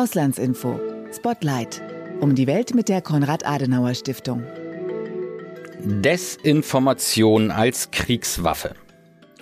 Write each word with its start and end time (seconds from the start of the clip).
Auslandsinfo. 0.00 0.80
Spotlight. 1.14 1.82
Um 2.20 2.34
die 2.34 2.46
Welt 2.46 2.74
mit 2.74 2.88
der 2.88 3.02
Konrad-Adenauer-Stiftung. 3.02 4.44
Desinformation 5.84 7.50
als 7.50 7.90
Kriegswaffe. 7.90 8.76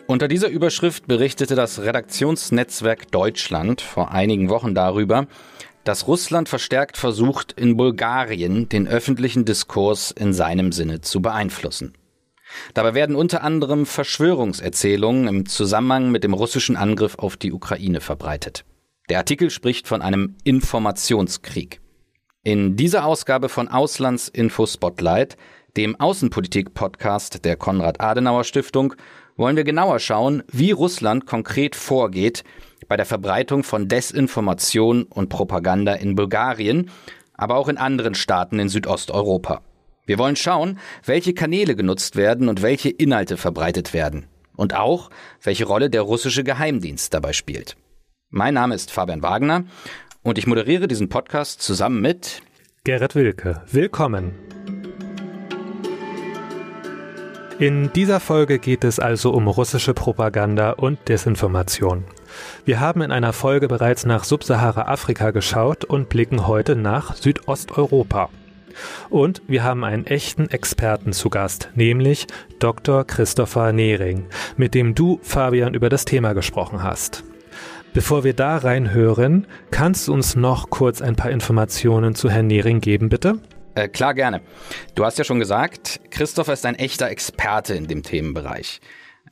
Unter 0.09 0.27
dieser 0.27 0.49
Überschrift 0.49 1.07
berichtete 1.07 1.55
das 1.55 1.79
Redaktionsnetzwerk 1.79 3.13
Deutschland 3.13 3.81
vor 3.81 4.11
einigen 4.11 4.49
Wochen 4.49 4.75
darüber, 4.75 5.29
dass 5.85 6.09
Russland 6.09 6.49
verstärkt 6.49 6.97
versucht, 6.97 7.53
in 7.53 7.77
Bulgarien 7.77 8.69
den 8.69 8.89
öffentlichen 8.89 9.45
Diskurs 9.45 10.11
in 10.11 10.33
seinem 10.33 10.73
Sinne 10.73 11.01
zu 11.03 11.23
beeinflussen. 11.23 11.93
Dabei 12.75 12.95
werden 12.95 13.15
unter 13.15 13.45
anderem 13.45 13.87
Verschwörungserzählungen 13.87 15.29
im 15.29 15.47
Zusammenhang 15.47 16.11
mit 16.11 16.25
dem 16.25 16.35
russischen 16.35 16.75
Angriff 16.75 17.17
auf 17.17 17.37
die 17.37 17.53
Ukraine 17.53 18.01
verbreitet. 18.01 18.65
Der 19.09 19.19
Artikel 19.19 19.49
spricht 19.49 19.89
von 19.89 20.03
einem 20.03 20.37
Informationskrieg. 20.45 21.81
In 22.45 22.77
dieser 22.77 23.07
Ausgabe 23.07 23.49
von 23.49 23.69
Auslandsinfo 23.69 24.67
Spotlight, 24.67 25.39
dem 25.79 25.99
Außenpolitik-Podcast 25.99 27.43
der 27.47 27.57
Konrad-Adenauer-Stiftung, 27.57 28.95
wollen 29.37 29.57
wir 29.57 29.65
genauer 29.65 29.99
schauen, 29.99 30.43
wie 30.53 30.73
Russland 30.73 31.25
konkret 31.25 31.75
vorgeht 31.75 32.45
bei 32.87 32.99
der 32.99 33.07
Verbreitung 33.07 33.63
von 33.63 33.89
Desinformation 33.89 35.05
und 35.05 35.31
Propaganda 35.31 35.95
in 35.95 36.15
Bulgarien, 36.15 36.91
aber 37.33 37.57
auch 37.57 37.69
in 37.69 37.79
anderen 37.79 38.15
Staaten 38.15 38.59
in 38.59 38.69
Südosteuropa. 38.69 39.63
Wir 40.05 40.19
wollen 40.19 40.37
schauen, 40.37 40.79
welche 41.05 41.33
Kanäle 41.33 41.77
genutzt 41.77 42.17
werden 42.17 42.49
und 42.51 42.61
welche 42.61 42.91
Inhalte 42.91 43.39
verbreitet 43.39 43.95
werden. 43.95 44.27
Und 44.57 44.75
auch, 44.75 45.09
welche 45.43 45.67
Rolle 45.67 45.89
der 45.89 46.03
russische 46.03 46.45
Geheimdienst 46.45 47.15
dabei 47.15 47.33
spielt. 47.33 47.77
Mein 48.31 48.53
Name 48.53 48.75
ist 48.75 48.91
Fabian 48.91 49.23
Wagner 49.23 49.65
und 50.23 50.37
ich 50.37 50.47
moderiere 50.47 50.87
diesen 50.87 51.09
Podcast 51.09 51.63
zusammen 51.63 52.03
mit 52.03 52.43
Gerrit 52.85 53.15
Wilke. 53.15 53.63
Willkommen. 53.73 54.35
In 57.59 57.91
dieser 57.95 58.21
Folge 58.21 58.59
geht 58.59 58.85
es 58.85 59.01
also 59.01 59.31
um 59.33 59.49
russische 59.49 59.95
Propaganda 59.95 60.73
und 60.73 61.09
Desinformation. 61.09 62.05
Wir 62.67 62.81
haben 62.81 63.01
in 63.01 63.13
einer 63.13 63.33
Folge 63.33 63.67
bereits 63.67 64.05
nach 64.05 64.25
Subsahara-Afrika 64.25 65.31
geschaut 65.31 65.87
und 65.87 66.11
blicken 66.11 66.47
heute 66.47 66.77
nach 66.77 67.15
Südosteuropa. 67.15 68.29
Und 69.09 69.41
wir 69.49 69.65
haben 69.65 69.85
einen 69.85 70.05
echten 70.05 70.51
Experten 70.51 71.15
zu 71.15 71.31
Gast, 71.31 71.71
nämlich 71.77 72.27
Dr. 72.59 73.07
Christopher 73.07 73.73
Nehring, 73.73 74.27
mit 74.59 74.75
dem 74.75 74.95
du, 74.95 75.19
Fabian, 75.23 75.73
über 75.73 75.89
das 75.89 76.05
Thema 76.05 76.35
gesprochen 76.35 76.83
hast. 76.83 77.25
Bevor 77.99 78.23
wir 78.23 78.33
da 78.33 78.59
reinhören, 78.59 79.49
kannst 79.73 80.07
du 80.07 80.13
uns 80.13 80.37
noch 80.37 80.71
kurz 80.71 81.03
ein 81.03 81.17
paar 81.17 81.33
Informationen 81.33 82.15
zu 82.15 82.31
Herrn 82.31 82.47
Nehring 82.47 82.81
geben, 82.81 83.09
bitte? 83.09 83.41
Äh, 83.75 83.89
klar, 83.89 84.15
gerne. 84.15 84.41
Du 84.95 85.05
hast 85.05 85.19
ja 85.19 85.25
schon 85.25 85.41
gesagt, 85.41 86.01
Christopher 86.11 86.53
ist 86.53 86.65
ein 86.65 86.77
echter 86.77 87.11
Experte 87.11 87.75
in 87.75 87.89
dem 87.89 88.05
Themenbereich. 88.05 88.81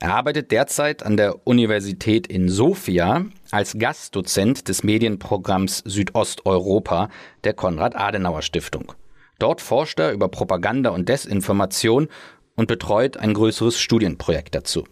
Er 0.01 0.13
arbeitet 0.15 0.51
derzeit 0.51 1.01
an 1.01 1.15
der 1.15 1.47
Universität 1.47 2.27
in 2.27 2.49
Sofia 2.49 3.23
als 3.51 3.77
Gastdozent 3.79 4.67
des 4.67 4.83
Medienprogramms 4.83 5.83
Südosteuropa 5.85 7.07
der 7.45 7.53
Konrad-Adenauer-Stiftung. 7.53 8.91
Dort 9.39 9.61
forscht 9.61 9.97
er 9.97 10.11
über 10.11 10.27
Propaganda 10.27 10.89
und 10.89 11.07
Desinformation 11.07 12.09
und 12.57 12.67
betreut 12.67 13.15
ein 13.15 13.33
größeres 13.33 13.79
Studienprojekt 13.79 14.55
dazu. 14.55 14.83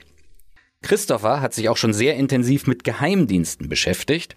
Christopher 0.85 1.41
hat 1.41 1.55
sich 1.55 1.67
auch 1.67 1.77
schon 1.77 1.93
sehr 1.93 2.13
intensiv 2.13 2.67
mit 2.67 2.83
Geheimdiensten 2.83 3.69
beschäftigt. 3.69 4.35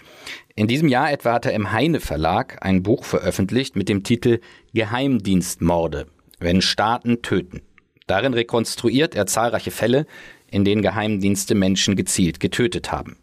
In 0.55 0.67
diesem 0.67 0.89
Jahr 0.89 1.13
etwa 1.13 1.35
hat 1.35 1.45
er 1.45 1.53
im 1.53 1.73
Heine 1.73 2.01
Verlag 2.01 2.65
ein 2.65 2.83
Buch 2.83 3.05
veröffentlicht 3.05 3.77
mit 3.77 3.91
dem 3.91 4.03
Titel 4.03 4.41
Geheimdienstmorde, 4.73 6.07
wenn 6.39 6.63
Staaten 6.63 7.21
töten. 7.21 7.61
Darin 8.07 8.33
rekonstruiert 8.33 9.15
er 9.15 9.27
zahlreiche 9.27 9.71
Fälle, 9.71 10.07
in 10.51 10.65
denen 10.65 10.81
Geheimdienste 10.81 11.55
Menschen 11.55 11.97
gezielt 11.97 12.41
getötet 12.41 12.91
haben. 12.91 13.19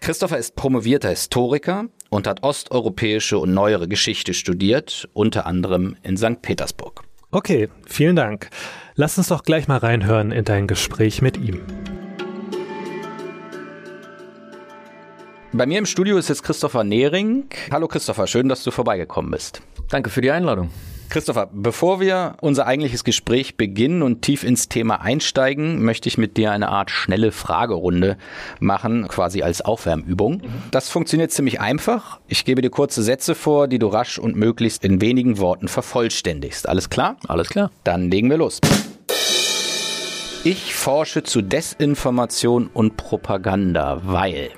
Christopher 0.00 0.38
ist 0.38 0.56
promovierter 0.56 1.10
Historiker 1.10 1.84
und 2.08 2.26
hat 2.26 2.42
osteuropäische 2.42 3.38
und 3.38 3.52
neuere 3.52 3.88
Geschichte 3.88 4.32
studiert, 4.32 5.06
unter 5.12 5.44
anderem 5.44 5.96
in 6.02 6.16
St. 6.16 6.40
Petersburg. 6.40 7.02
Okay, 7.30 7.68
vielen 7.86 8.16
Dank. 8.16 8.48
Lass 8.94 9.18
uns 9.18 9.28
doch 9.28 9.42
gleich 9.42 9.68
mal 9.68 9.76
reinhören 9.76 10.32
in 10.32 10.46
dein 10.46 10.66
Gespräch 10.66 11.20
mit 11.20 11.36
ihm. 11.36 11.60
Bei 15.58 15.66
mir 15.66 15.80
im 15.80 15.86
Studio 15.86 16.16
ist 16.18 16.28
jetzt 16.28 16.44
Christopher 16.44 16.84
Nehring. 16.84 17.46
Hallo 17.72 17.88
Christopher, 17.88 18.28
schön, 18.28 18.48
dass 18.48 18.62
du 18.62 18.70
vorbeigekommen 18.70 19.32
bist. 19.32 19.60
Danke 19.90 20.08
für 20.08 20.20
die 20.20 20.30
Einladung. 20.30 20.70
Christopher, 21.08 21.50
bevor 21.52 21.98
wir 21.98 22.36
unser 22.40 22.68
eigentliches 22.68 23.02
Gespräch 23.02 23.56
beginnen 23.56 24.02
und 24.02 24.22
tief 24.22 24.44
ins 24.44 24.68
Thema 24.68 25.00
einsteigen, 25.00 25.84
möchte 25.84 26.08
ich 26.08 26.16
mit 26.16 26.36
dir 26.36 26.52
eine 26.52 26.68
Art 26.68 26.92
schnelle 26.92 27.32
Fragerunde 27.32 28.18
machen, 28.60 29.08
quasi 29.08 29.42
als 29.42 29.60
Aufwärmübung. 29.60 30.42
Das 30.70 30.90
funktioniert 30.90 31.32
ziemlich 31.32 31.60
einfach. 31.60 32.20
Ich 32.28 32.44
gebe 32.44 32.62
dir 32.62 32.70
kurze 32.70 33.02
Sätze 33.02 33.34
vor, 33.34 33.66
die 33.66 33.80
du 33.80 33.88
rasch 33.88 34.20
und 34.20 34.36
möglichst 34.36 34.84
in 34.84 35.00
wenigen 35.00 35.38
Worten 35.38 35.66
vervollständigst. 35.66 36.68
Alles 36.68 36.88
klar? 36.88 37.16
Alles 37.26 37.48
klar. 37.48 37.72
Dann 37.82 38.12
legen 38.12 38.30
wir 38.30 38.36
los. 38.36 38.60
Ich 40.44 40.72
forsche 40.72 41.24
zu 41.24 41.42
Desinformation 41.42 42.70
und 42.72 42.96
Propaganda, 42.96 44.02
weil 44.04 44.50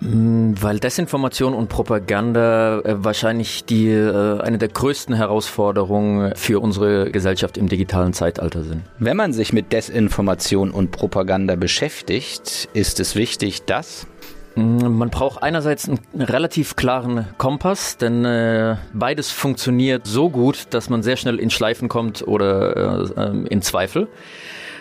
weil 0.00 0.78
Desinformation 0.78 1.54
und 1.54 1.68
Propaganda 1.68 2.80
äh, 2.80 3.04
wahrscheinlich 3.04 3.64
die, 3.64 3.88
äh, 3.88 4.40
eine 4.40 4.58
der 4.58 4.68
größten 4.68 5.14
Herausforderungen 5.14 6.34
für 6.36 6.60
unsere 6.60 7.10
Gesellschaft 7.10 7.56
im 7.56 7.68
digitalen 7.68 8.12
Zeitalter 8.12 8.62
sind. 8.62 8.82
Wenn 8.98 9.16
man 9.16 9.32
sich 9.32 9.52
mit 9.52 9.72
Desinformation 9.72 10.70
und 10.70 10.90
Propaganda 10.90 11.56
beschäftigt, 11.56 12.68
ist 12.74 13.00
es 13.00 13.16
wichtig, 13.16 13.64
dass 13.64 14.06
mm, 14.54 14.86
man 14.98 15.08
braucht 15.08 15.42
einerseits 15.42 15.88
einen 15.88 16.00
relativ 16.14 16.76
klaren 16.76 17.26
Kompass, 17.38 17.96
denn 17.96 18.24
äh, 18.24 18.76
beides 18.92 19.30
funktioniert 19.30 20.06
so 20.06 20.28
gut, 20.28 20.66
dass 20.70 20.90
man 20.90 21.02
sehr 21.02 21.16
schnell 21.16 21.40
in 21.40 21.48
Schleifen 21.48 21.88
kommt 21.88 22.26
oder 22.26 22.76
äh, 23.16 23.22
ähm, 23.28 23.46
in 23.46 23.62
Zweifel. 23.62 24.08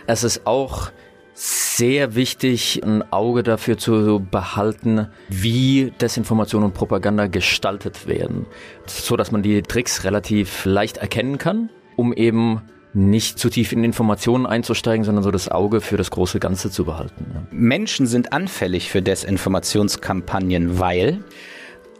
Es 0.07 0.23
ist 0.23 0.45
auch 0.45 0.91
sehr 1.35 2.15
wichtig, 2.15 2.81
ein 2.83 3.03
Auge 3.11 3.43
dafür 3.43 3.77
zu 3.77 4.25
behalten, 4.31 5.07
wie 5.27 5.91
Desinformation 5.99 6.63
und 6.63 6.73
Propaganda 6.73 7.27
gestaltet 7.27 8.07
werden, 8.07 8.45
so 8.87 9.17
dass 9.17 9.31
man 9.31 9.43
die 9.43 9.61
Tricks 9.61 10.05
relativ 10.05 10.63
leicht 10.63 10.97
erkennen 10.97 11.37
kann, 11.37 11.69
um 11.97 12.13
eben 12.13 12.61
nicht 12.93 13.37
zu 13.37 13.49
tief 13.49 13.73
in 13.73 13.83
Informationen 13.83 14.45
einzusteigen, 14.45 15.03
sondern 15.03 15.23
so 15.23 15.31
das 15.31 15.49
Auge 15.49 15.81
für 15.81 15.97
das 15.97 16.11
große 16.11 16.39
Ganze 16.39 16.71
zu 16.71 16.85
behalten. 16.85 17.47
Menschen 17.51 18.07
sind 18.07 18.31
anfällig 18.31 18.89
für 18.89 19.01
Desinformationskampagnen, 19.01 20.79
weil 20.79 21.21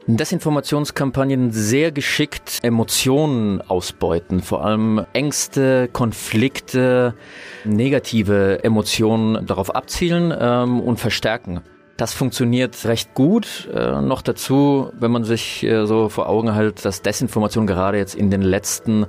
Desinformationskampagnen 0.07 1.51
sehr 1.51 1.91
geschickt 1.91 2.59
Emotionen 2.61 3.59
ausbeuten, 3.61 4.41
vor 4.41 4.63
allem 4.63 5.03
Ängste, 5.13 5.89
Konflikte, 5.91 7.15
negative 7.63 8.63
Emotionen 8.63 9.47
darauf 9.47 9.73
abzielen 9.73 10.31
ähm, 10.39 10.79
und 10.79 10.99
verstärken. 10.99 11.61
Das 11.97 12.13
funktioniert 12.13 12.85
recht 12.85 13.15
gut. 13.15 13.67
Äh, 13.73 14.01
noch 14.01 14.21
dazu, 14.21 14.91
wenn 14.99 15.09
man 15.09 15.23
sich 15.23 15.63
äh, 15.63 15.87
so 15.87 16.09
vor 16.09 16.29
Augen 16.29 16.53
hält, 16.53 16.85
dass 16.85 17.01
Desinformation 17.01 17.65
gerade 17.65 17.97
jetzt 17.97 18.13
in 18.13 18.29
den 18.29 18.43
letzten 18.43 19.07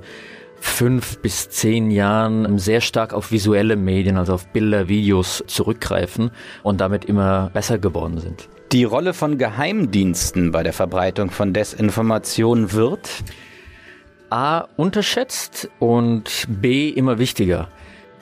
fünf 0.59 1.19
bis 1.19 1.49
zehn 1.49 1.91
Jahren 1.91 2.57
sehr 2.57 2.81
stark 2.81 3.13
auf 3.13 3.31
visuelle 3.31 3.75
Medien, 3.75 4.17
also 4.17 4.33
auf 4.33 4.47
Bilder, 4.47 4.87
Videos 4.87 5.43
zurückgreifen 5.45 6.31
und 6.63 6.81
damit 6.81 7.05
immer 7.05 7.51
besser 7.53 7.77
geworden 7.77 8.17
sind. 8.17 8.49
Die 8.73 8.83
Rolle 8.83 9.13
von 9.13 9.37
Geheimdiensten 9.37 10.51
bei 10.51 10.61
der 10.61 10.73
Verbreitung 10.73 11.31
von 11.31 11.53
Desinformation 11.53 12.73
wird 12.73 13.09
A 14.29 14.65
unterschätzt 14.75 15.69
und 15.79 16.45
B 16.49 16.89
immer 16.89 17.17
wichtiger. 17.17 17.69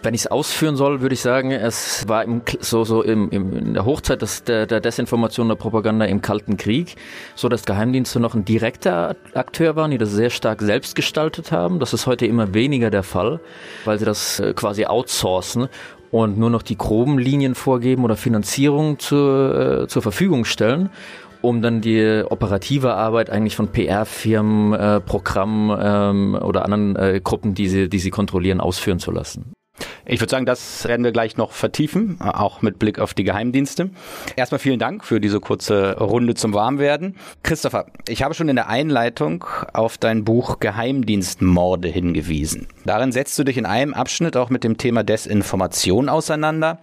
Wenn 0.04 0.14
ich 0.14 0.22
es 0.22 0.28
ausführen 0.28 0.76
soll, 0.76 1.02
würde 1.02 1.16
ich 1.16 1.22
sagen, 1.22 1.50
es 1.50 2.08
war 2.08 2.24
im, 2.24 2.44
so, 2.60 2.84
so 2.84 3.02
im, 3.02 3.32
im, 3.32 3.58
in 3.58 3.74
der 3.74 3.86
Hochzeit 3.86 4.22
des, 4.22 4.44
der, 4.44 4.68
der 4.68 4.82
Desinformation 4.82 5.48
der 5.48 5.56
Propaganda 5.56 6.06
im 6.06 6.22
Kalten 6.22 6.58
Krieg, 6.58 6.96
so 7.34 7.50
dass 7.50 7.66
Geheimdienste 7.66 8.20
noch 8.20 8.36
ein 8.36 8.46
direkter 8.46 9.16
Akteur 9.34 9.76
waren, 9.76 9.90
die 9.90 9.98
das 9.98 10.12
sehr 10.12 10.30
stark 10.30 10.62
selbst 10.62 10.96
gestaltet 10.96 11.52
haben. 11.52 11.80
Das 11.80 11.92
ist 11.92 12.06
heute 12.06 12.28
immer 12.28 12.54
weniger 12.54 12.92
der 12.92 13.02
Fall, 13.02 13.40
weil 13.84 13.98
sie 13.98 14.06
das 14.06 14.40
äh, 14.40 14.54
quasi 14.54 14.86
outsourcen 14.86 15.70
und 16.12 16.38
nur 16.38 16.50
noch 16.50 16.62
die 16.62 16.78
groben 16.78 17.18
Linien 17.18 17.56
vorgeben 17.56 18.04
oder 18.04 18.16
Finanzierung 18.16 19.00
zur, 19.00 19.84
äh, 19.84 19.88
zur 19.88 20.02
Verfügung 20.02 20.46
stellen 20.46 20.90
um 21.42 21.62
dann 21.62 21.80
die 21.80 22.24
operative 22.28 22.96
Arbeit 22.96 23.30
eigentlich 23.30 23.56
von 23.56 23.68
PR-Firmen, 23.68 24.74
äh, 24.74 25.00
Programmen 25.00 25.78
ähm, 25.80 26.36
oder 26.42 26.66
anderen 26.66 26.96
äh, 26.96 27.22
Gruppen, 27.24 27.54
die 27.54 27.70
sie, 27.70 27.88
die 27.88 28.00
sie 28.00 28.10
kontrollieren, 28.10 28.60
ausführen 28.60 29.00
zu 29.00 29.12
lassen. 29.12 29.55
Ich 30.06 30.22
würde 30.22 30.30
sagen, 30.30 30.46
das 30.46 30.86
werden 30.86 31.04
wir 31.04 31.12
gleich 31.12 31.36
noch 31.36 31.52
vertiefen, 31.52 32.22
auch 32.22 32.62
mit 32.62 32.80
Blick 32.80 33.00
auf 33.00 33.14
die 33.14 33.24
Geheimdienste. 33.24 33.90
Erstmal 34.36 34.60
vielen 34.60 34.80
Dank 34.80 35.04
für 35.04 35.20
diese 35.20 35.40
kurze 35.40 35.98
Runde 35.98 36.36
zum 36.36 36.54
Warmwerden. 36.54 37.16
Christopher, 37.44 37.88
ich 38.08 38.24
habe 38.24 38.36
schon 38.36 38.48
in 38.48 38.56
der 38.56 38.70
Einleitung 38.70 39.46
auf 39.74 39.98
dein 39.98 40.24
Buch 40.24 40.60
Geheimdienstmorde 40.60 41.88
hingewiesen. 41.88 42.68
Darin 42.86 43.12
setzt 43.12 43.38
du 43.40 43.44
dich 43.44 43.58
in 43.58 43.66
einem 43.66 43.94
Abschnitt 43.94 44.38
auch 44.38 44.50
mit 44.50 44.64
dem 44.64 44.78
Thema 44.78 45.04
Desinformation 45.04 46.08
auseinander. 46.08 46.80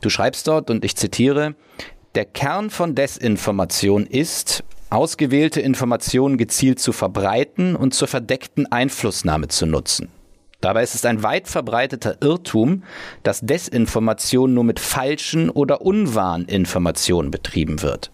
Du 0.00 0.08
schreibst 0.08 0.48
dort, 0.48 0.70
und 0.70 0.84
ich 0.84 0.96
zitiere, 0.96 1.54
der 2.14 2.24
Kern 2.24 2.70
von 2.70 2.94
Desinformation 2.94 4.06
ist, 4.06 4.64
ausgewählte 4.90 5.60
Informationen 5.60 6.36
gezielt 6.36 6.78
zu 6.78 6.92
verbreiten 6.92 7.76
und 7.76 7.94
zur 7.94 8.08
verdeckten 8.08 8.70
Einflussnahme 8.70 9.48
zu 9.48 9.66
nutzen. 9.66 10.08
Dabei 10.62 10.84
ist 10.84 10.94
es 10.94 11.04
ein 11.04 11.22
weit 11.22 11.48
verbreiteter 11.48 12.16
Irrtum, 12.20 12.84
dass 13.24 13.40
Desinformation 13.40 14.54
nur 14.54 14.64
mit 14.64 14.80
falschen 14.80 15.50
oder 15.50 15.82
unwahren 15.82 16.46
Informationen 16.46 17.30
betrieben 17.30 17.82
wird. 17.82 18.10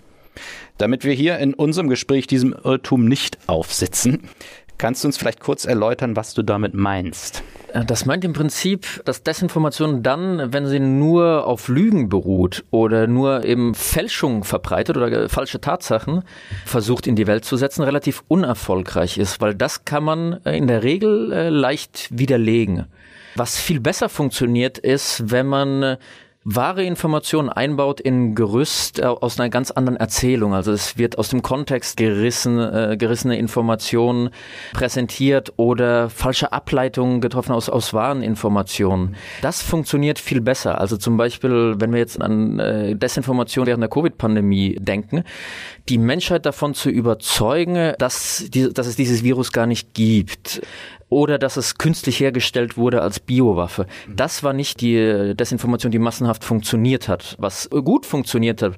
Damit 0.78 1.04
wir 1.04 1.12
hier 1.12 1.38
in 1.38 1.54
unserem 1.54 1.88
Gespräch 1.88 2.26
diesem 2.26 2.52
Irrtum 2.52 3.04
nicht 3.04 3.38
aufsitzen, 3.46 4.28
kannst 4.78 5.04
du 5.04 5.08
uns 5.08 5.18
vielleicht 5.18 5.40
kurz 5.40 5.64
erläutern, 5.64 6.16
was 6.16 6.34
du 6.34 6.42
damit 6.42 6.74
meinst? 6.74 7.42
Äh, 7.72 7.84
das 7.84 8.06
meint 8.06 8.24
im 8.24 8.32
Prinzip, 8.32 9.02
dass 9.04 9.22
Desinformation 9.22 10.02
dann, 10.02 10.52
wenn 10.52 10.66
sie 10.66 10.80
nur 10.80 11.46
auf 11.46 11.68
Lügen 11.68 12.08
beruht 12.08 12.64
oder 12.70 13.06
nur 13.06 13.44
eben 13.44 13.74
Fälschungen 13.74 14.44
verbreitet 14.44 14.96
oder 14.96 15.28
falsche 15.28 15.60
Tatsachen 15.60 16.22
versucht 16.64 17.06
in 17.06 17.16
die 17.16 17.26
Welt 17.26 17.44
zu 17.44 17.56
setzen, 17.56 17.82
relativ 17.82 18.22
unerfolgreich 18.28 19.18
ist, 19.18 19.40
weil 19.40 19.54
das 19.54 19.84
kann 19.84 20.04
man 20.04 20.34
in 20.44 20.66
der 20.66 20.82
Regel 20.82 21.32
äh, 21.32 21.48
leicht 21.48 22.08
widerlegen. 22.10 22.86
Was 23.34 23.56
viel 23.56 23.80
besser 23.80 24.08
funktioniert 24.08 24.78
ist, 24.78 25.30
wenn 25.30 25.46
man 25.46 25.98
wahre 26.44 26.84
Informationen 26.84 27.48
einbaut 27.48 28.00
in 28.00 28.34
Gerüst 28.34 29.00
äh, 29.00 29.04
aus 29.04 29.38
einer 29.38 29.50
ganz 29.50 29.70
anderen 29.70 29.96
Erzählung. 29.96 30.54
Also 30.54 30.72
es 30.72 30.96
wird 30.96 31.18
aus 31.18 31.28
dem 31.28 31.42
Kontext 31.42 31.96
gerissen, 31.96 32.58
äh, 32.58 32.96
gerissene 32.98 33.38
Informationen 33.38 34.30
präsentiert 34.72 35.52
oder 35.56 36.08
falsche 36.10 36.52
Ableitungen 36.52 37.20
getroffen 37.20 37.52
aus, 37.52 37.68
aus 37.68 37.92
wahren 37.92 38.22
Informationen. 38.22 39.16
Das 39.42 39.62
funktioniert 39.62 40.18
viel 40.18 40.40
besser. 40.40 40.80
Also 40.80 40.96
zum 40.96 41.16
Beispiel, 41.16 41.74
wenn 41.78 41.92
wir 41.92 41.98
jetzt 41.98 42.20
an 42.20 42.58
äh, 42.58 42.96
Desinformation 42.96 43.66
während 43.66 43.82
der 43.82 43.90
Covid-Pandemie 43.90 44.76
denken, 44.80 45.24
die 45.88 45.98
Menschheit 45.98 46.46
davon 46.46 46.74
zu 46.74 46.88
überzeugen, 46.90 47.94
dass, 47.98 48.46
die, 48.48 48.72
dass 48.72 48.86
es 48.86 48.96
dieses 48.96 49.22
Virus 49.22 49.52
gar 49.52 49.66
nicht 49.66 49.94
gibt 49.94 50.62
oder 51.08 51.38
dass 51.38 51.56
es 51.56 51.78
künstlich 51.78 52.20
hergestellt 52.20 52.76
wurde 52.76 53.02
als 53.02 53.20
Biowaffe. 53.20 53.86
Das 54.08 54.42
war 54.42 54.52
nicht 54.52 54.80
die 54.80 55.34
Desinformation, 55.34 55.92
die 55.92 55.98
massenhaft 55.98 56.44
funktioniert 56.44 57.08
hat. 57.08 57.36
Was 57.38 57.68
gut 57.70 58.06
funktioniert 58.06 58.62
hat, 58.62 58.76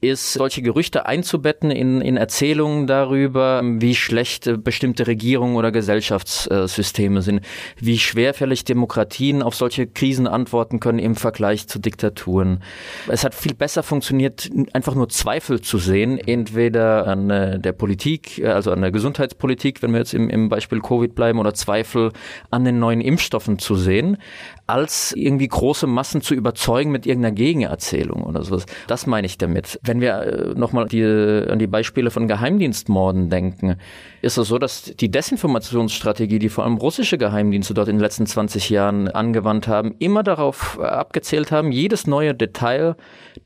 ist, 0.00 0.34
solche 0.34 0.62
Gerüchte 0.62 1.06
einzubetten 1.06 1.70
in, 1.70 2.00
in 2.00 2.16
Erzählungen 2.16 2.86
darüber, 2.86 3.62
wie 3.64 3.94
schlecht 3.94 4.62
bestimmte 4.62 5.06
Regierungen 5.06 5.56
oder 5.56 5.72
Gesellschaftssysteme 5.72 7.22
sind, 7.22 7.40
wie 7.78 7.98
schwerfällig 7.98 8.64
Demokratien 8.64 9.42
auf 9.42 9.54
solche 9.54 9.86
Krisen 9.86 10.26
antworten 10.26 10.80
können 10.80 10.98
im 10.98 11.14
Vergleich 11.14 11.68
zu 11.68 11.78
Diktaturen. 11.78 12.62
Es 13.08 13.24
hat 13.24 13.34
viel 13.34 13.54
besser 13.54 13.82
funktioniert, 13.82 14.50
einfach 14.72 14.94
nur 14.94 15.08
Zweifel 15.08 15.60
zu 15.60 15.78
sehen, 15.78 16.18
entweder 16.18 17.06
an 17.06 17.30
äh, 17.30 17.58
der 17.58 17.72
Politik, 17.72 18.38
äh, 18.38 18.48
also 18.48 18.72
an 18.72 18.80
der 18.80 18.90
Gesundheitspolitik, 18.90 19.82
wenn 19.82 19.92
wir 19.92 19.98
jetzt 19.98 20.14
im, 20.14 20.28
im 20.28 20.48
Beispiel 20.48 20.80
Covid 20.80 21.14
bleiben, 21.14 21.38
oder 21.38 21.54
Zweifel 21.66 22.12
an 22.52 22.64
den 22.64 22.78
neuen 22.78 23.00
Impfstoffen 23.00 23.58
zu 23.58 23.74
sehen, 23.74 24.18
als 24.66 25.12
irgendwie 25.12 25.46
große 25.46 25.86
Massen 25.86 26.22
zu 26.22 26.34
überzeugen 26.34 26.90
mit 26.90 27.06
irgendeiner 27.06 27.34
Gegenerzählung 27.34 28.24
oder 28.24 28.42
sowas. 28.42 28.66
Das 28.88 29.06
meine 29.06 29.26
ich 29.26 29.38
damit. 29.38 29.78
Wenn 29.82 30.00
wir 30.00 30.14
äh, 30.20 30.54
nochmal 30.54 30.86
die, 30.86 31.04
an 31.04 31.58
die 31.58 31.68
Beispiele 31.68 32.10
von 32.10 32.26
Geheimdienstmorden 32.26 33.30
denken, 33.30 33.76
ist 34.22 34.38
es 34.38 34.48
so, 34.48 34.58
dass 34.58 34.82
die 34.82 35.10
Desinformationsstrategie, 35.10 36.40
die 36.40 36.48
vor 36.48 36.64
allem 36.64 36.78
russische 36.78 37.16
Geheimdienste 37.16 37.74
dort 37.74 37.88
in 37.88 37.96
den 37.96 38.02
letzten 38.02 38.26
20 38.26 38.70
Jahren 38.70 39.08
angewandt 39.08 39.68
haben, 39.68 39.94
immer 40.00 40.24
darauf 40.24 40.78
äh, 40.80 40.84
abgezählt 40.84 41.52
haben, 41.52 41.70
jedes 41.70 42.08
neue 42.08 42.34
Detail, 42.34 42.96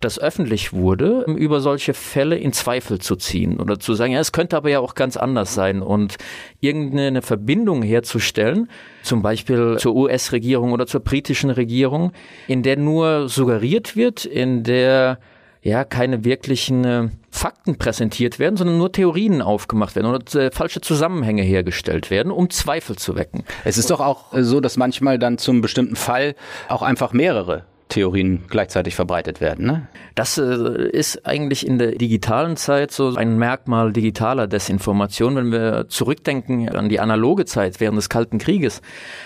das 0.01 0.19
öffentlich 0.19 0.73
wurde, 0.73 1.25
über 1.27 1.61
solche 1.61 1.93
Fälle 1.93 2.39
in 2.39 2.53
Zweifel 2.53 2.99
zu 2.99 3.17
ziehen 3.17 3.61
oder 3.61 3.79
zu 3.79 3.93
sagen, 3.93 4.13
ja, 4.13 4.21
es 4.21 4.33
könnte 4.33 4.57
aber 4.57 4.71
ja 4.71 4.81
auch 4.81 4.95
ganz 4.95 5.17
anders 5.19 5.55
sein 5.55 5.83
und 5.83 6.17
irgendeine 6.61 7.21
Verbindung 7.21 7.83
herzustellen, 7.83 8.69
zum 9.03 9.23
Beispiel 9.23 9.77
zur 9.79 9.95
US-Regierung 9.95 10.73
oder 10.73 10.87
zur 10.87 11.01
britischen 11.01 11.51
Regierung, 11.51 12.13
in 12.47 12.63
der 12.63 12.77
nur 12.77 13.29
suggeriert 13.29 13.97
wird, 13.97 14.25
in 14.25 14.63
der 14.63 15.19
ja 15.63 15.85
keine 15.85 16.25
wirklichen 16.25 16.85
äh, 16.85 17.09
Fakten 17.31 17.77
präsentiert 17.77 18.39
werden, 18.39 18.57
sondern 18.57 18.79
nur 18.79 18.93
Theorien 18.93 19.43
aufgemacht 19.43 19.95
werden 19.95 20.07
oder 20.07 20.41
äh, 20.41 20.51
falsche 20.51 20.81
Zusammenhänge 20.81 21.43
hergestellt 21.43 22.11
werden, 22.11 22.33
um 22.33 22.51
Zweifel 22.51 22.97
zu 22.97 23.15
wecken. 23.17 23.45
Es 23.65 23.77
ist 23.77 23.91
doch 23.91 24.01
auch 24.01 24.27
so, 24.33 24.61
dass 24.61 24.77
manchmal 24.77 25.19
dann 25.19 25.39
zum 25.39 25.61
bestimmten 25.61 25.97
Fall 25.97 26.35
auch 26.69 26.83
einfach 26.83 27.13
mehrere 27.13 27.65
Theorien 27.91 28.45
gleichzeitig 28.49 28.95
verbreitet 28.95 29.41
werden. 29.41 29.67
Ne? 29.67 29.89
Das 30.15 30.39
äh, 30.39 30.89
ist 30.91 31.27
eigentlich 31.27 31.67
in 31.67 31.79
der 31.79 31.93
digitalen 31.93 32.57
Zeit 32.57 32.91
so 32.91 33.15
ein 33.15 33.39
Merkmal 33.39 33.93
digitaler 33.93 34.47
Desinformation. 34.47 35.37
Wenn 35.37 35.53
wir 35.53 35.87
zurückdenken 35.89 36.69
an 36.71 36.89
die 36.89 37.01
analoge 37.01 37.45
Zeit 37.45 37.81
während 37.81 37.99
des 37.99 38.09
Kalten 38.09 38.39
Krieges, 38.39 38.81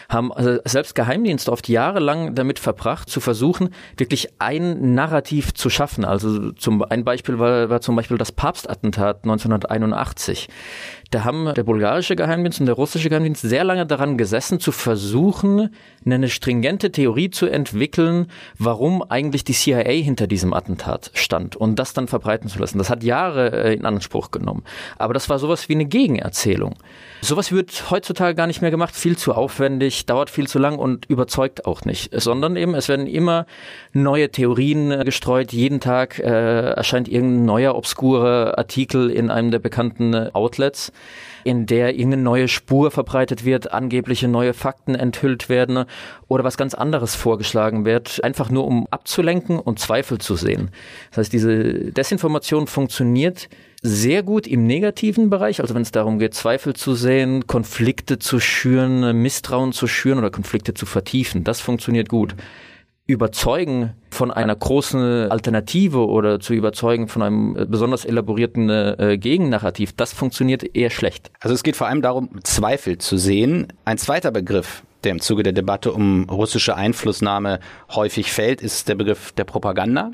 haben 0.09 0.33
also 0.33 0.59
selbst 0.65 0.95
Geheimdienste 0.95 1.53
oft 1.53 1.69
jahrelang 1.69 2.35
damit 2.35 2.59
verbracht, 2.59 3.09
zu 3.09 3.21
versuchen, 3.21 3.71
wirklich 3.97 4.29
ein 4.41 4.95
Narrativ 4.95 5.55
zu 5.55 5.71
schaffen. 5.71 6.05
Also 6.05 6.51
zum, 6.53 6.83
ein 6.83 7.05
Beispiel 7.05 7.39
war, 7.39 7.71
war 7.71 7.81
zum 7.81 7.95
Beispiel 7.95 8.19
das 8.19 8.33
Papstattentat 8.33 9.25
1981. 9.25 10.49
Da 11.15 11.23
haben 11.23 11.55
der 11.55 11.63
bulgarische 11.63 12.17
Geheimdienst 12.17 12.59
und 12.59 12.67
der 12.67 12.75
russische 12.75 13.09
Geheimdienst 13.09 13.43
sehr 13.43 13.63
lange 13.63 13.87
daran 13.87 14.19
gesessen, 14.19 14.59
zu 14.59 14.73
versuchen, 14.73 15.71
eine 16.05 16.29
stringente 16.29 16.91
Theorie 16.91 17.31
zu 17.31 17.47
entwickeln, 17.47 18.27
warum 18.59 19.01
eigentlich 19.01 19.45
die 19.45 19.53
CIA 19.53 19.93
hinter 19.93 20.27
diesem 20.27 20.53
Attentat 20.53 21.13
stand 21.15 21.55
und 21.55 21.79
das 21.79 21.93
dann 21.93 22.09
verbreiten 22.09 22.49
zu 22.49 22.59
lassen. 22.59 22.79
Das 22.79 22.91
hat 22.91 23.05
Jahre 23.05 23.53
äh, 23.53 23.75
in 23.75 23.85
Anspruch 23.85 24.33
genommen. 24.33 24.65
Aber 24.99 25.15
das 25.15 25.29
war 25.29 25.39
sowas 25.39 25.69
wie 25.69 25.75
eine 25.75 25.85
Gegenerzählung. 25.85 26.75
Sowas 27.25 27.53
wird 27.53 27.91
heutzutage 27.91 28.35
gar 28.35 28.47
nicht 28.47 28.61
mehr 28.61 28.71
gemacht, 28.71 28.95
viel 28.95 29.17
zu 29.17 29.33
aufwendig, 29.33 30.05
dauert 30.05 30.29
viel 30.29 30.47
zu 30.47 30.59
lang 30.59 30.79
und 30.79 31.07
überzeugt 31.07 31.65
auch 31.65 31.87
nicht, 31.87 32.11
sondern 32.13 32.55
eben 32.55 32.75
es 32.75 32.91
werden 32.91 33.07
immer 33.07 33.47
neue 33.95 34.31
Theorien 34.31 34.91
äh, 34.91 35.05
gestreut. 35.05 35.51
Jeden 35.55 35.81
Tag 35.81 36.19
äh, 36.19 36.73
erscheint 36.73 37.09
irgendein 37.09 37.47
neuer 37.47 37.77
obskurer 37.77 38.59
Artikel 38.59 39.09
in 39.09 39.31
einem 39.31 39.51
der 39.51 39.59
bekannten 39.59 40.13
äh, 40.13 40.31
Outlets 40.35 40.93
in 41.45 41.67
der 41.67 41.95
irgendeine 41.95 42.23
neue 42.23 42.49
Spur 42.49 42.91
verbreitet 42.91 43.45
wird, 43.45 43.73
angebliche 43.73 44.29
neue 44.29 44.55
Fakten 44.55 44.95
enthüllt 44.95 45.49
werden 45.49 45.85
oder 46.27 46.43
was 46.43 46.57
ganz 46.57 46.75
anderes 46.75 47.15
vorgeschlagen 47.15 47.85
wird, 47.85 48.25
einfach 48.25 48.51
nur 48.51 48.67
um 48.67 48.87
abzulenken 48.91 49.59
und 49.59 49.79
Zweifel 49.79 50.19
zu 50.19 50.37
sehen. 50.37 50.71
Das 51.11 51.19
heißt, 51.19 51.33
diese 51.33 51.93
Desinformation 51.93 52.67
funktioniert 52.67 53.49
sehr 53.87 54.23
gut 54.23 54.47
im 54.47 54.67
negativen 54.67 55.29
Bereich, 55.29 55.61
also 55.61 55.75
wenn 55.75 55.83
es 55.83 55.93
darum 55.93 56.19
geht, 56.19 56.33
Zweifel 56.33 56.75
zu 56.75 56.95
sehen, 56.95 57.47
Konflikte 57.47 58.19
zu 58.19 58.41
schüren, 58.41 59.21
Misstrauen 59.21 59.73
zu 59.73 59.87
schüren 59.87 60.19
oder 60.19 60.31
Konflikte 60.31 60.73
zu 60.73 60.87
vertiefen. 60.87 61.45
Das 61.45 61.61
funktioniert 61.61 62.09
gut 62.09 62.35
überzeugen 63.07 63.93
von 64.11 64.31
einer 64.31 64.57
großen 64.57 65.31
Alternative 65.31 66.07
oder 66.07 66.41
zu 66.41 66.55
überzeugen 66.55 67.09
von 67.09 67.21
einem 67.21 67.57
äh, 67.57 67.67
besonders 67.67 68.07
elaborierten 68.07 68.71
äh, 68.71 69.19
Gegennarrativ, 69.19 69.93
das 69.93 70.15
funktioniert 70.15 70.75
eher 70.75 70.89
schlecht. 70.89 71.31
Also 71.41 71.55
es 71.55 71.63
geht 71.63 71.77
vor 71.77 71.87
allem 71.87 72.01
darum, 72.01 72.31
Zweifel 72.45 72.97
zu 72.97 73.19
sehen. 73.19 73.69
Ein 73.85 73.99
zweiter 73.99 74.31
Begriff, 74.31 74.85
der 75.03 75.13
im 75.13 75.21
Zuge 75.21 75.43
der 75.43 75.53
Debatte 75.53 75.93
um 75.93 76.25
russische 76.31 76.77
Einflussnahme 76.77 77.61
häufig 77.95 78.33
fällt, 78.33 78.63
ist 78.63 78.89
der 78.89 78.95
Begriff 78.95 79.33
der 79.33 79.45
Propaganda. 79.45 80.13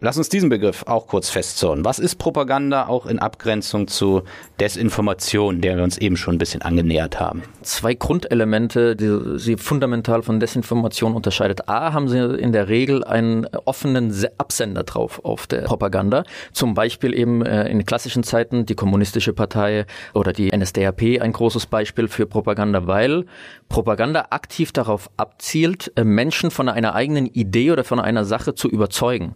Lass 0.00 0.18
uns 0.18 0.28
diesen 0.28 0.50
Begriff 0.50 0.84
auch 0.86 1.06
kurz 1.06 1.30
festzurren. 1.30 1.84
Was 1.84 1.98
ist 1.98 2.16
Propaganda 2.16 2.86
auch 2.86 3.06
in 3.06 3.18
Abgrenzung 3.18 3.88
zu 3.88 4.22
Desinformation, 4.60 5.62
der 5.62 5.76
wir 5.76 5.84
uns 5.84 5.96
eben 5.96 6.18
schon 6.18 6.34
ein 6.34 6.38
bisschen 6.38 6.60
angenähert 6.60 7.18
haben? 7.18 7.42
Zwei 7.62 7.94
Grundelemente, 7.94 8.94
die 8.94 9.38
sie 9.38 9.56
fundamental 9.56 10.22
von 10.22 10.38
Desinformation 10.38 11.14
unterscheidet. 11.14 11.68
A, 11.68 11.94
haben 11.94 12.08
sie 12.08 12.18
in 12.18 12.52
der 12.52 12.68
Regel 12.68 13.04
einen 13.04 13.46
offenen 13.64 14.14
Absender 14.36 14.84
drauf 14.84 15.24
auf 15.24 15.46
der 15.46 15.62
Propaganda. 15.62 16.24
Zum 16.52 16.74
Beispiel 16.74 17.14
eben 17.14 17.44
äh, 17.44 17.66
in 17.68 17.86
klassischen 17.86 18.22
Zeiten 18.22 18.66
die 18.66 18.74
Kommunistische 18.74 19.32
Partei 19.32 19.86
oder 20.12 20.34
die 20.34 20.54
NSDAP 20.54 21.22
ein 21.22 21.32
großes 21.32 21.66
Beispiel 21.66 22.08
für 22.08 22.26
Propaganda, 22.26 22.86
weil 22.86 23.24
Propaganda 23.70 24.26
aktiv 24.30 24.72
darauf 24.72 25.10
abzielt, 25.16 25.90
äh, 25.96 26.04
Menschen 26.04 26.50
von 26.50 26.68
einer 26.68 26.94
eigenen 26.94 27.24
Idee 27.24 27.70
oder 27.70 27.84
von 27.84 27.98
einer 27.98 28.26
Sache 28.26 28.54
zu 28.54 28.68
überzeugen. 28.68 29.34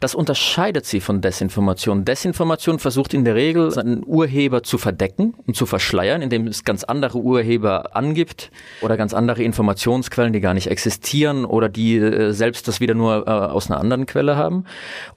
Das 0.00 0.14
unterscheidet 0.14 0.86
sie 0.86 1.00
von 1.00 1.20
Desinformation. 1.20 2.04
Desinformation 2.04 2.78
versucht 2.78 3.14
in 3.14 3.24
der 3.24 3.34
Regel 3.34 3.70
seinen 3.70 4.02
Urheber 4.04 4.62
zu 4.62 4.78
verdecken 4.78 5.34
und 5.46 5.56
zu 5.56 5.66
verschleiern, 5.66 6.22
indem 6.22 6.46
es 6.46 6.64
ganz 6.64 6.84
andere 6.84 7.18
Urheber 7.18 7.96
angibt 7.96 8.50
oder 8.82 8.96
ganz 8.96 9.14
andere 9.14 9.42
Informationsquellen, 9.42 10.32
die 10.32 10.40
gar 10.40 10.54
nicht 10.54 10.66
existieren 10.66 11.44
oder 11.44 11.68
die 11.68 11.96
äh, 11.96 12.32
selbst 12.32 12.68
das 12.68 12.80
wieder 12.80 12.94
nur 12.94 13.26
äh, 13.26 13.30
aus 13.30 13.70
einer 13.70 13.80
anderen 13.80 14.06
Quelle 14.06 14.36
haben. 14.36 14.64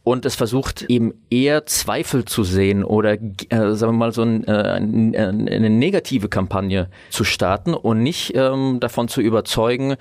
Und 0.04 0.26
es 0.26 0.36
versucht 0.36 0.84
eben 0.84 1.14
eher 1.30 1.66
Zweifel 1.66 2.26
zu 2.26 2.44
sehen 2.44 2.84
oder 2.84 3.14
äh, 3.14 3.74
sagen 3.74 3.94
wir 3.94 3.98
mal 3.98 4.14
so 4.14 4.22
ein, 4.22 4.46
eine 4.48 5.70
negative 5.70 6.30
Kampagne 6.30 6.90
zu 7.10 7.24
starten 7.24 7.74
und 7.74 8.04
nicht 8.04 8.34
ähm, 8.36 8.80
davon 8.80 9.08
zu 9.08 9.22
überzeugen, 9.22 9.96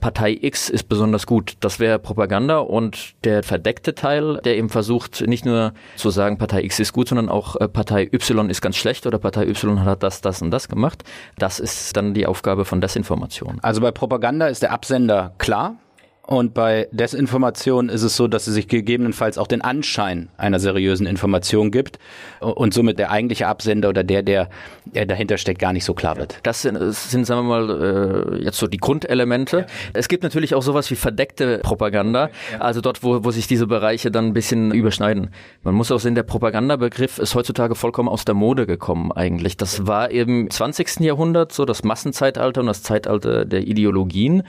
Partei 0.00 0.38
X 0.40 0.68
ist 0.68 0.88
besonders 0.88 1.26
gut. 1.26 1.54
Das 1.60 1.78
wäre 1.80 1.98
Propaganda 1.98 2.58
und 2.58 3.14
der 3.24 3.42
verdeckte 3.42 3.81
Teil, 3.82 4.40
der 4.44 4.56
eben 4.56 4.68
versucht, 4.68 5.20
nicht 5.26 5.44
nur 5.44 5.72
zu 5.96 6.10
sagen, 6.10 6.38
Partei 6.38 6.62
X 6.62 6.80
ist 6.80 6.92
gut, 6.92 7.08
sondern 7.08 7.28
auch 7.28 7.56
äh, 7.56 7.68
Partei 7.68 8.08
Y 8.12 8.48
ist 8.48 8.60
ganz 8.60 8.76
schlecht 8.76 9.06
oder 9.06 9.18
Partei 9.18 9.46
Y 9.48 9.84
hat 9.84 10.02
das, 10.02 10.20
das 10.20 10.40
und 10.42 10.50
das 10.50 10.68
gemacht. 10.68 11.02
Das 11.38 11.58
ist 11.58 11.96
dann 11.96 12.14
die 12.14 12.26
Aufgabe 12.26 12.64
von 12.64 12.80
Desinformation. 12.80 13.58
Also 13.62 13.80
bei 13.80 13.90
Propaganda 13.90 14.46
ist 14.46 14.62
der 14.62 14.72
Absender 14.72 15.34
klar. 15.38 15.76
Und 16.24 16.54
bei 16.54 16.88
Desinformation 16.92 17.88
ist 17.88 18.02
es 18.02 18.16
so, 18.16 18.28
dass 18.28 18.46
es 18.46 18.54
sich 18.54 18.68
gegebenenfalls 18.68 19.38
auch 19.38 19.48
den 19.48 19.60
Anschein 19.60 20.28
einer 20.36 20.60
seriösen 20.60 21.04
Information 21.04 21.72
gibt 21.72 21.98
und 22.38 22.72
somit 22.72 23.00
der 23.00 23.10
eigentliche 23.10 23.48
Absender 23.48 23.88
oder 23.88 24.04
der, 24.04 24.22
der, 24.22 24.48
der 24.84 25.06
dahinter 25.06 25.36
steckt, 25.36 25.58
gar 25.58 25.72
nicht 25.72 25.84
so 25.84 25.94
klar 25.94 26.16
wird. 26.16 26.38
Das 26.44 26.62
sind, 26.62 26.78
sind 26.92 27.24
sagen 27.24 27.48
wir 27.48 27.60
mal, 27.60 28.36
äh, 28.38 28.44
jetzt 28.44 28.58
so 28.58 28.68
die 28.68 28.76
Grundelemente. 28.76 29.58
Ja. 29.58 29.66
Es 29.94 30.06
gibt 30.06 30.22
natürlich 30.22 30.54
auch 30.54 30.62
sowas 30.62 30.92
wie 30.92 30.94
verdeckte 30.94 31.58
Propaganda, 31.58 32.30
also 32.60 32.80
dort, 32.80 33.02
wo, 33.02 33.24
wo 33.24 33.32
sich 33.32 33.48
diese 33.48 33.66
Bereiche 33.66 34.12
dann 34.12 34.26
ein 34.26 34.32
bisschen 34.32 34.70
überschneiden. 34.72 35.30
Man 35.64 35.74
muss 35.74 35.90
auch 35.90 35.98
sehen, 35.98 36.14
der 36.14 36.22
Propagandabegriff 36.22 37.18
ist 37.18 37.34
heutzutage 37.34 37.74
vollkommen 37.74 38.08
aus 38.08 38.24
der 38.24 38.36
Mode 38.36 38.66
gekommen 38.66 39.10
eigentlich. 39.10 39.56
Das 39.56 39.88
war 39.88 40.12
im 40.12 40.48
20. 40.48 41.00
Jahrhundert 41.00 41.50
so 41.50 41.64
das 41.64 41.82
Massenzeitalter 41.82 42.60
und 42.60 42.68
das 42.68 42.84
Zeitalter 42.84 43.44
der 43.44 43.66
Ideologien 43.66 44.44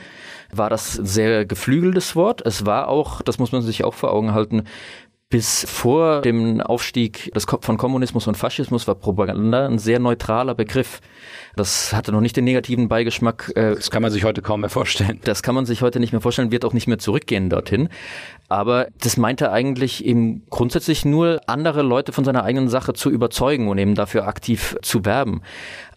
war 0.58 0.70
das 0.70 0.94
sehr 0.94 1.46
geflügeltes 1.64 2.18
Wort. 2.18 2.46
Es 2.46 2.66
war 2.66 2.90
auch, 2.90 3.22
das 3.22 3.40
muss 3.40 3.54
man 3.54 3.62
sich 3.62 3.86
auch 3.86 3.94
vor 3.94 4.12
Augen 4.12 4.34
halten, 4.34 4.64
bis 5.30 5.66
vor 5.68 6.22
dem 6.22 6.60
Aufstieg 6.60 7.32
des, 7.34 7.46
von 7.46 7.78
Kommunismus 7.78 8.28
und 8.28 8.36
Faschismus 8.36 8.86
war 8.86 8.96
Propaganda 8.96 9.66
ein 9.66 9.80
sehr 9.80 10.00
neutraler 10.00 10.56
Begriff. 10.56 11.00
Das 11.56 11.94
hatte 11.94 12.12
noch 12.12 12.20
nicht 12.20 12.36
den 12.36 12.44
negativen 12.44 12.90
Beigeschmack. 12.90 13.54
Äh, 13.56 13.76
das 13.76 13.90
kann 13.90 14.02
man 14.02 14.12
sich 14.12 14.26
heute 14.26 14.42
kaum 14.42 14.60
mehr 14.60 14.70
vorstellen. 14.70 15.22
Das 15.24 15.42
kann 15.42 15.56
man 15.56 15.66
sich 15.66 15.82
heute 15.82 16.02
nicht 16.02 16.12
mehr 16.12 16.22
vorstellen, 16.22 16.52
wird 16.52 16.66
auch 16.66 16.74
nicht 16.74 16.88
mehr 16.88 17.00
zurückgehen 17.00 17.50
dorthin. 17.50 17.88
Aber 18.50 18.88
das 19.02 19.16
meinte 19.16 19.52
eigentlich 19.52 20.04
eben 20.06 20.44
grundsätzlich 20.50 21.06
nur 21.06 21.40
andere 21.48 21.82
Leute 21.82 22.12
von 22.12 22.26
seiner 22.26 22.44
eigenen 22.44 22.68
Sache 22.68 22.94
zu 22.94 23.10
überzeugen 23.10 23.70
und 23.70 23.78
eben 23.78 23.96
dafür 23.96 24.28
aktiv 24.28 24.76
zu 24.82 25.06
werben 25.06 25.42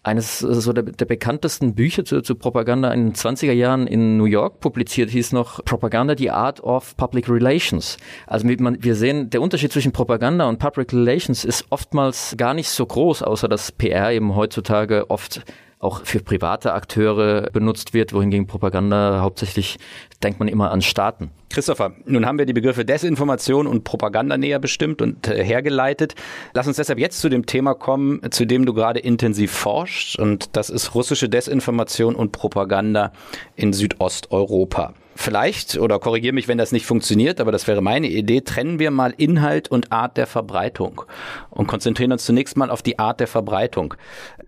eines 0.07 0.39
so 0.39 0.73
der, 0.73 0.83
der 0.83 1.05
bekanntesten 1.05 1.75
Bücher 1.75 2.05
zu, 2.05 2.21
zu, 2.21 2.35
Propaganda 2.35 2.91
in 2.91 3.07
den 3.07 3.13
20er 3.13 3.51
Jahren 3.51 3.87
in 3.87 4.17
New 4.17 4.25
York 4.25 4.61
publiziert, 4.61 5.09
hieß 5.09 5.33
noch 5.33 5.63
Propaganda, 5.65 6.15
the 6.17 6.31
Art 6.31 6.61
of 6.61 6.95
Public 6.95 7.29
Relations. 7.29 7.97
Also 8.25 8.47
man, 8.47 8.81
wir 8.81 8.95
sehen, 8.95 9.29
der 9.29 9.41
Unterschied 9.41 9.71
zwischen 9.71 9.91
Propaganda 9.91 10.47
und 10.47 10.59
Public 10.59 10.93
Relations 10.93 11.43
ist 11.43 11.65
oftmals 11.69 12.35
gar 12.37 12.53
nicht 12.53 12.69
so 12.69 12.85
groß, 12.85 13.21
außer 13.21 13.49
dass 13.49 13.71
PR 13.73 14.13
eben 14.13 14.35
heutzutage 14.35 15.09
oft 15.09 15.41
auch 15.79 16.03
für 16.05 16.19
private 16.19 16.73
Akteure 16.73 17.49
benutzt 17.51 17.93
wird, 17.93 18.13
wohingegen 18.13 18.47
Propaganda 18.47 19.21
hauptsächlich 19.21 19.77
denkt 20.23 20.39
man 20.39 20.47
immer 20.47 20.71
an 20.71 20.81
Staaten. 20.81 21.31
Christopher, 21.49 21.93
nun 22.05 22.25
haben 22.25 22.37
wir 22.37 22.45
die 22.45 22.53
Begriffe 22.53 22.85
Desinformation 22.85 23.67
und 23.67 23.83
Propaganda 23.83 24.37
näher 24.37 24.59
bestimmt 24.59 25.01
und 25.01 25.27
äh, 25.27 25.43
hergeleitet. 25.43 26.15
Lass 26.53 26.67
uns 26.67 26.77
deshalb 26.77 26.99
jetzt 26.99 27.19
zu 27.19 27.29
dem 27.29 27.45
Thema 27.45 27.73
kommen, 27.73 28.21
zu 28.31 28.45
dem 28.45 28.65
du 28.65 28.73
gerade 28.73 28.99
intensiv 28.99 29.51
forschst 29.51 30.19
und 30.19 30.55
das 30.55 30.69
ist 30.69 30.95
russische 30.95 31.29
Desinformation 31.29 32.15
und 32.15 32.31
Propaganda 32.31 33.11
in 33.55 33.73
Südosteuropa. 33.73 34.93
Vielleicht, 35.19 35.79
oder 35.79 35.97
korrigiere 35.97 36.33
mich, 36.33 36.47
wenn 36.47 36.59
das 36.59 36.71
nicht 36.71 36.85
funktioniert, 36.85 37.41
aber 37.41 37.51
das 37.51 37.65
wäre 37.65 37.81
meine 37.81 38.07
Idee, 38.07 38.41
trennen 38.41 38.77
wir 38.77 38.91
mal 38.91 39.15
Inhalt 39.17 39.67
und 39.67 39.91
Art 39.91 40.15
der 40.15 40.27
Verbreitung 40.27 41.01
und 41.49 41.65
konzentrieren 41.65 42.11
uns 42.11 42.23
zunächst 42.23 42.55
mal 42.55 42.69
auf 42.69 42.83
die 42.83 42.99
Art 42.99 43.19
der 43.19 43.25
Verbreitung. 43.25 43.95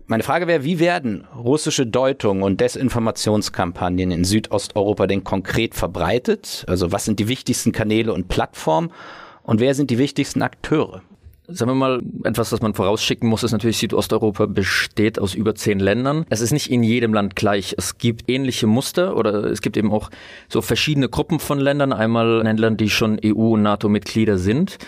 Meine 0.06 0.22
Frage 0.22 0.46
wäre, 0.46 0.62
wie 0.62 0.78
werden 0.78 1.26
russische 1.36 1.88
Deutungen 1.88 2.44
und 2.44 2.60
Desinformationskampagnen 2.60 4.12
in 4.12 4.24
Südosteuropa 4.24 5.08
denn 5.08 5.24
konkret 5.24 5.74
verbreitet? 5.74 6.64
Also 6.68 6.92
was 6.92 7.04
sind 7.04 7.18
die 7.18 7.26
wichtigsten 7.26 7.72
Kanäle 7.72 8.12
und 8.12 8.28
Plattformen 8.28 8.92
und 9.42 9.58
wer 9.58 9.74
sind 9.74 9.90
die 9.90 9.98
wichtigsten 9.98 10.40
Akteure? 10.40 11.02
Sagen 11.52 11.70
wir 11.70 11.74
mal, 11.74 12.02
etwas, 12.24 12.52
was 12.52 12.60
man 12.60 12.74
vorausschicken 12.74 13.28
muss, 13.28 13.42
ist 13.42 13.52
natürlich, 13.52 13.78
Südosteuropa 13.78 14.46
besteht 14.46 15.18
aus 15.18 15.34
über 15.34 15.54
zehn 15.54 15.80
Ländern. 15.80 16.24
Es 16.30 16.40
ist 16.40 16.52
nicht 16.52 16.70
in 16.70 16.82
jedem 16.82 17.12
Land 17.12 17.36
gleich. 17.36 17.74
Es 17.76 17.98
gibt 17.98 18.28
ähnliche 18.28 18.66
Muster 18.66 19.16
oder 19.16 19.44
es 19.44 19.60
gibt 19.60 19.76
eben 19.76 19.92
auch 19.92 20.10
so 20.48 20.62
verschiedene 20.62 21.08
Gruppen 21.08 21.40
von 21.40 21.58
Ländern. 21.58 21.92
Einmal 21.92 22.42
Ländern, 22.42 22.76
die 22.76 22.90
schon 22.90 23.18
EU- 23.24 23.54
und 23.54 23.62
NATO-Mitglieder 23.62 24.38
sind, 24.38 24.78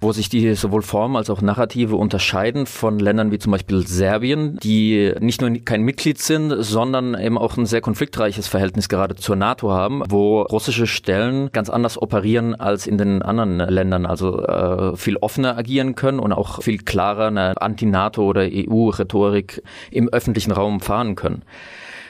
wo 0.00 0.12
sich 0.12 0.28
die 0.28 0.54
sowohl 0.54 0.82
Form 0.82 1.16
als 1.16 1.30
auch 1.30 1.42
Narrative 1.42 1.96
unterscheiden 1.96 2.66
von 2.66 2.98
Ländern 2.98 3.32
wie 3.32 3.38
zum 3.38 3.52
Beispiel 3.52 3.86
Serbien, 3.86 4.58
die 4.62 5.12
nicht 5.20 5.40
nur 5.40 5.50
kein 5.64 5.82
Mitglied 5.82 6.18
sind, 6.18 6.54
sondern 6.58 7.18
eben 7.18 7.38
auch 7.38 7.56
ein 7.56 7.66
sehr 7.66 7.80
konfliktreiches 7.80 8.48
Verhältnis 8.48 8.88
gerade 8.88 9.16
zur 9.16 9.36
NATO 9.36 9.70
haben, 9.70 10.02
wo 10.08 10.42
russische 10.42 10.86
Stellen 10.86 11.50
ganz 11.52 11.68
anders 11.68 12.00
operieren 12.00 12.54
als 12.54 12.86
in 12.86 12.98
den 12.98 13.22
anderen 13.22 13.58
Ländern, 13.58 14.06
also 14.06 14.42
äh, 14.42 14.96
viel 14.96 15.16
offener 15.16 15.56
agieren 15.56 15.94
können 15.94 16.11
können 16.12 16.20
und 16.20 16.32
auch 16.32 16.62
viel 16.62 16.78
klarer 16.78 17.28
eine 17.28 17.60
Anti-NATO- 17.60 18.24
oder 18.24 18.42
EU-Rhetorik 18.42 19.62
im 19.90 20.08
öffentlichen 20.08 20.52
Raum 20.52 20.80
fahren 20.80 21.14
können. 21.14 21.42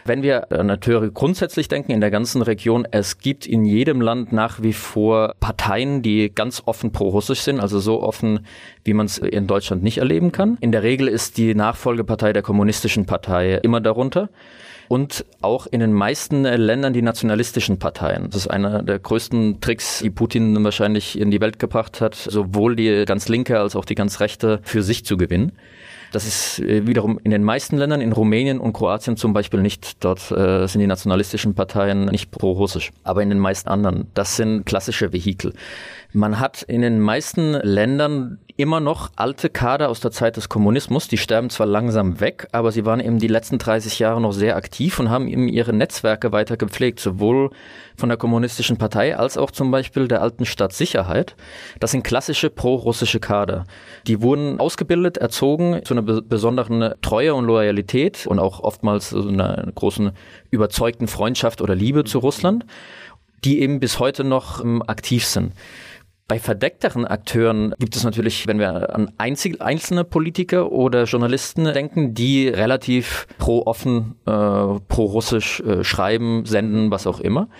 Wenn 0.04 0.24
wir 0.24 0.48
natürlich 0.50 1.14
grundsätzlich 1.14 1.68
denken 1.68 1.92
in 1.92 2.00
der 2.00 2.10
ganzen 2.10 2.42
Region, 2.42 2.88
es 2.90 3.18
gibt 3.18 3.46
in 3.46 3.64
jedem 3.64 4.00
Land 4.00 4.32
nach 4.32 4.60
wie 4.60 4.72
vor 4.72 5.34
Parteien, 5.38 6.02
die 6.02 6.32
ganz 6.34 6.60
offen 6.66 6.90
pro-russisch 6.90 7.42
sind, 7.42 7.60
also 7.60 7.78
so 7.78 8.02
offen, 8.02 8.44
wie 8.82 8.94
man 8.94 9.06
es 9.06 9.18
in 9.18 9.46
Deutschland 9.46 9.84
nicht 9.84 9.98
erleben 9.98 10.32
kann. 10.32 10.58
In 10.60 10.72
der 10.72 10.82
Regel 10.82 11.06
ist 11.06 11.38
die 11.38 11.54
Nachfolgepartei 11.54 12.32
der 12.32 12.42
kommunistischen 12.42 13.06
Partei 13.06 13.60
immer 13.62 13.80
darunter 13.80 14.28
und 14.92 15.24
auch 15.40 15.66
in 15.66 15.80
den 15.80 15.94
meisten 15.94 16.42
Ländern 16.44 16.92
die 16.92 17.00
nationalistischen 17.00 17.78
Parteien. 17.78 18.28
Das 18.28 18.42
ist 18.42 18.48
einer 18.48 18.82
der 18.82 18.98
größten 18.98 19.62
Tricks, 19.62 20.00
die 20.00 20.10
Putin 20.10 20.62
wahrscheinlich 20.64 21.18
in 21.18 21.30
die 21.30 21.40
Welt 21.40 21.58
gebracht 21.58 22.02
hat, 22.02 22.14
sowohl 22.14 22.76
die 22.76 23.06
ganz 23.06 23.26
linke 23.30 23.58
als 23.58 23.74
auch 23.74 23.86
die 23.86 23.94
ganz 23.94 24.20
rechte 24.20 24.60
für 24.64 24.82
sich 24.82 25.06
zu 25.06 25.16
gewinnen. 25.16 25.52
Das 26.12 26.26
ist 26.26 26.60
äh, 26.60 26.86
wiederum 26.86 27.18
in 27.24 27.30
den 27.30 27.42
meisten 27.42 27.76
Ländern, 27.76 28.00
in 28.00 28.12
Rumänien 28.12 28.60
und 28.60 28.74
Kroatien 28.74 29.16
zum 29.16 29.32
Beispiel 29.32 29.60
nicht. 29.60 30.04
Dort 30.04 30.30
äh, 30.30 30.66
sind 30.66 30.80
die 30.80 30.86
nationalistischen 30.86 31.54
Parteien 31.54 32.04
nicht 32.06 32.30
pro-russisch, 32.30 32.92
aber 33.02 33.22
in 33.22 33.30
den 33.30 33.38
meisten 33.38 33.68
anderen. 33.68 34.08
Das 34.14 34.36
sind 34.36 34.64
klassische 34.64 35.12
Vehikel. 35.12 35.54
Man 36.12 36.38
hat 36.38 36.62
in 36.62 36.82
den 36.82 37.00
meisten 37.00 37.54
Ländern 37.54 38.38
immer 38.58 38.80
noch 38.80 39.10
alte 39.16 39.48
Kader 39.48 39.88
aus 39.88 40.00
der 40.00 40.10
Zeit 40.10 40.36
des 40.36 40.50
Kommunismus. 40.50 41.08
Die 41.08 41.16
sterben 41.16 41.48
zwar 41.48 41.66
langsam 41.66 42.20
weg, 42.20 42.48
aber 42.52 42.70
sie 42.70 42.84
waren 42.84 43.00
eben 43.00 43.18
die 43.18 43.28
letzten 43.28 43.58
30 43.58 43.98
Jahre 43.98 44.20
noch 44.20 44.32
sehr 44.32 44.56
aktiv 44.56 44.98
und 45.00 45.08
haben 45.08 45.26
eben 45.26 45.48
ihre 45.48 45.72
Netzwerke 45.72 46.30
weiter 46.30 46.58
gepflegt, 46.58 47.00
sowohl 47.00 47.50
von 48.02 48.08
der 48.08 48.18
kommunistischen 48.18 48.78
Partei 48.78 49.16
als 49.16 49.38
auch 49.38 49.52
zum 49.52 49.70
Beispiel 49.70 50.08
der 50.08 50.22
alten 50.22 50.44
Stadtsicherheit. 50.44 51.36
Das 51.78 51.92
sind 51.92 52.02
klassische 52.02 52.50
pro-russische 52.50 53.20
Kader. 53.20 53.64
Die 54.08 54.20
wurden 54.20 54.58
ausgebildet, 54.58 55.18
erzogen 55.18 55.84
zu 55.84 55.94
einer 55.94 56.02
besonderen 56.02 56.94
Treue 57.00 57.32
und 57.32 57.44
Loyalität 57.44 58.26
und 58.26 58.40
auch 58.40 58.58
oftmals 58.58 59.10
zu 59.10 59.28
einer 59.28 59.70
großen 59.72 60.10
überzeugten 60.50 61.06
Freundschaft 61.06 61.60
oder 61.60 61.76
Liebe 61.76 62.02
zu 62.02 62.18
Russland, 62.18 62.66
die 63.44 63.60
eben 63.60 63.78
bis 63.78 64.00
heute 64.00 64.24
noch 64.24 64.64
ähm, 64.64 64.82
aktiv 64.88 65.24
sind. 65.24 65.52
Bei 66.32 66.38
verdeckteren 66.38 67.04
Akteuren 67.04 67.74
gibt 67.78 67.94
es 67.94 68.04
natürlich, 68.04 68.46
wenn 68.46 68.58
wir 68.58 68.96
an 68.96 69.12
einzelne 69.18 70.02
Politiker 70.02 70.72
oder 70.72 71.04
Journalisten 71.04 71.64
denken, 71.64 72.14
die 72.14 72.48
relativ 72.48 73.26
pro-offen, 73.36 74.14
äh, 74.24 74.30
pro-russisch 74.88 75.60
äh, 75.60 75.84
schreiben, 75.84 76.46
senden, 76.46 76.90
was 76.90 77.06
auch 77.06 77.20
immer. 77.20 77.50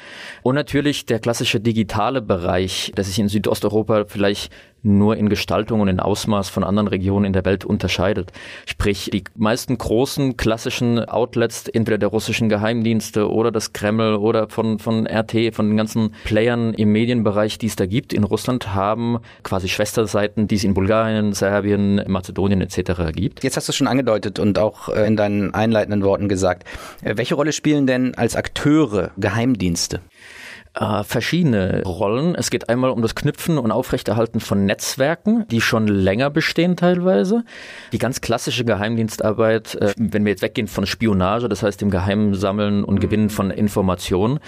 Und 0.43 0.55
natürlich 0.55 1.05
der 1.05 1.19
klassische 1.19 1.61
digitale 1.61 2.23
Bereich, 2.23 2.93
der 2.97 3.05
sich 3.05 3.19
in 3.19 3.29
Südosteuropa 3.29 4.07
vielleicht 4.07 4.51
nur 4.83 5.17
in 5.17 5.29
Gestaltung 5.29 5.81
und 5.81 5.89
in 5.89 6.01
Ausmaß 6.01 6.49
von 6.49 6.65
anderen 6.65 6.89
Regionen 6.89 7.25
in 7.25 7.33
der 7.33 7.45
Welt 7.45 7.65
unterscheidet. 7.65 8.33
Sprich, 8.67 9.11
die 9.13 9.25
meisten 9.37 9.79
großen 9.79 10.37
klassischen 10.37 11.05
Outlets, 11.05 11.69
entweder 11.69 11.99
der 11.99 12.09
russischen 12.09 12.49
Geheimdienste 12.49 13.31
oder 13.31 13.51
das 13.51 13.73
Kreml 13.73 14.17
oder 14.17 14.49
von, 14.49 14.79
von 14.79 15.07
RT, 15.07 15.55
von 15.55 15.69
den 15.69 15.77
ganzen 15.77 16.15
Playern 16.25 16.75
im 16.75 16.93
Medienbereich, 16.93 17.59
die 17.59 17.67
es 17.67 17.77
da 17.77 17.87
gibt 17.87 18.13
in 18.13 18.25
Russland, 18.25 18.75
haben 18.75 19.19
quasi 19.43 19.69
Schwesterseiten, 19.69 20.49
die 20.49 20.57
es 20.57 20.65
in 20.65 20.75
Bulgarien, 20.75 21.33
Serbien, 21.33 22.03
Mazedonien 22.07 22.61
etc. 22.61 23.13
gibt. 23.13 23.45
Jetzt 23.45 23.57
hast 23.57 23.69
du 23.69 23.73
schon 23.73 23.87
angedeutet 23.87 24.39
und 24.39 24.59
auch 24.59 24.89
äh, 24.89 25.07
in 25.07 25.17
deinen 25.17 25.55
einleitenden 25.55 26.03
Worten 26.03 26.29
gesagt. 26.29 26.67
Äh, 27.03 27.17
welche 27.17 27.35
Rolle 27.35 27.53
spielen 27.53 27.87
denn 27.87 28.15
als 28.15 28.37
Akteure 28.37 29.11
Geheimdienste? 29.17 30.01
Äh, 30.75 31.05
verschiedene 31.05 31.83
Rollen. 31.85 32.35
Es 32.35 32.49
geht 32.49 32.71
einmal 32.71 32.91
um 32.91 33.03
das 33.03 33.15
Knüpfen 33.15 33.59
und 33.59 33.71
Aufrechterhalten 33.71 34.41
von 34.41 34.65
Netzwerken, 34.65 35.45
die 35.51 35.61
schon 35.61 35.87
länger 35.87 36.31
bestehen 36.31 36.77
teilweise. 36.77 37.45
Die 37.93 37.99
ganz 37.99 38.23
klassische 38.23 38.65
Geheimdienstarbeit, 38.65 39.75
äh, 39.75 39.93
wenn 39.99 40.25
wir 40.25 40.31
jetzt 40.31 40.41
weggehen 40.41 40.69
von 40.69 40.87
Spionage, 40.87 41.51
das 41.51 41.63
heißt 41.63 41.83
dem 41.83 41.91
geheimen 41.91 42.33
Sammeln 42.33 42.85
und 42.85 43.01
Gewinnen 43.01 43.29
von 43.29 43.51
Informationen, 43.51 44.39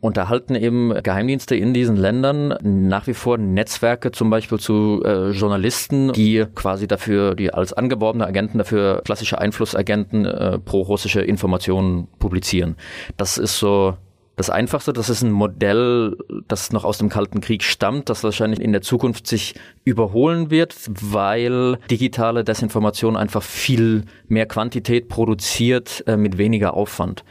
unterhalten 0.00 0.54
eben 0.54 0.94
Geheimdienste 1.02 1.56
in 1.56 1.74
diesen 1.74 1.96
Ländern 1.96 2.54
nach 2.62 3.08
wie 3.08 3.14
vor 3.14 3.36
Netzwerke 3.36 4.12
zum 4.12 4.30
Beispiel 4.30 4.60
zu 4.60 5.02
äh, 5.04 5.30
Journalisten, 5.30 6.12
die 6.12 6.46
quasi 6.54 6.86
dafür, 6.86 7.34
die 7.34 7.52
als 7.52 7.72
angeworbene 7.72 8.24
Agenten 8.24 8.58
dafür 8.58 9.02
klassische 9.04 9.40
Einflussagenten 9.40 10.26
äh, 10.26 10.58
pro 10.60 10.82
russische 10.82 11.22
Informationen 11.22 12.06
publizieren. 12.20 12.76
Das 13.16 13.36
ist 13.36 13.58
so 13.58 13.96
das 14.42 14.50
Einfachste, 14.50 14.92
das 14.92 15.08
ist 15.08 15.22
ein 15.22 15.30
Modell, 15.30 16.16
das 16.48 16.72
noch 16.72 16.82
aus 16.82 16.98
dem 16.98 17.08
Kalten 17.08 17.40
Krieg 17.40 17.62
stammt, 17.62 18.08
das 18.08 18.24
wahrscheinlich 18.24 18.60
in 18.60 18.72
der 18.72 18.82
Zukunft 18.82 19.28
sich 19.28 19.54
überholen 19.84 20.50
wird, 20.50 20.74
weil 20.88 21.78
digitale 21.88 22.42
Desinformation 22.42 23.16
einfach 23.16 23.44
viel 23.44 24.02
mehr 24.26 24.46
Quantität 24.46 25.08
produziert 25.08 26.02
äh, 26.08 26.16
mit 26.16 26.38
weniger 26.38 26.74
Aufwand. 26.74 27.22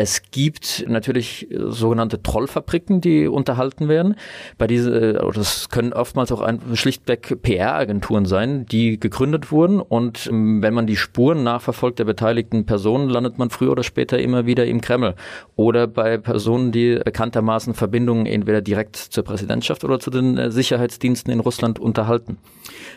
Es 0.00 0.22
gibt 0.30 0.84
natürlich 0.86 1.50
äh, 1.50 1.56
sogenannte 1.70 2.22
Trollfabriken, 2.22 3.00
die 3.00 3.26
unterhalten 3.26 3.88
werden. 3.88 4.14
Bei 4.56 4.68
diese, 4.68 5.18
äh, 5.18 5.32
das 5.34 5.70
können 5.70 5.92
oftmals 5.92 6.30
auch 6.30 6.40
ein, 6.40 6.60
schlichtweg 6.74 7.42
PR-Agenturen 7.42 8.24
sein, 8.24 8.64
die 8.66 9.00
gegründet 9.00 9.50
wurden. 9.50 9.80
Und 9.80 10.28
ähm, 10.28 10.62
wenn 10.62 10.72
man 10.72 10.86
die 10.86 10.94
Spuren 10.94 11.42
nachverfolgt 11.42 11.98
der 11.98 12.04
beteiligten 12.04 12.64
Personen, 12.64 13.08
landet 13.08 13.38
man 13.38 13.50
früher 13.50 13.72
oder 13.72 13.82
später 13.82 14.20
immer 14.20 14.46
wieder 14.46 14.66
im 14.66 14.80
Kreml. 14.80 15.16
Oder 15.56 15.88
bei 15.88 16.16
Personen, 16.16 16.70
die 16.70 17.00
bekanntermaßen 17.04 17.74
Verbindungen 17.74 18.26
entweder 18.26 18.60
direkt 18.60 18.94
zur 18.94 19.24
Präsidentschaft 19.24 19.82
oder 19.82 19.98
zu 19.98 20.10
den 20.10 20.38
äh, 20.38 20.52
Sicherheitsdiensten 20.52 21.32
in 21.32 21.40
Russland 21.40 21.80
unterhalten. 21.80 22.38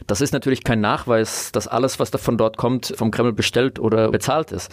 Das 0.07 0.21
ist 0.21 0.33
natürlich 0.33 0.63
kein 0.63 0.81
Nachweis, 0.81 1.51
dass 1.51 1.67
alles, 1.67 1.99
was 1.99 2.11
davon 2.11 2.37
dort 2.37 2.57
kommt, 2.57 2.93
vom 2.95 3.11
Kreml 3.11 3.33
bestellt 3.33 3.79
oder 3.79 4.09
bezahlt 4.09 4.51
ist. 4.51 4.71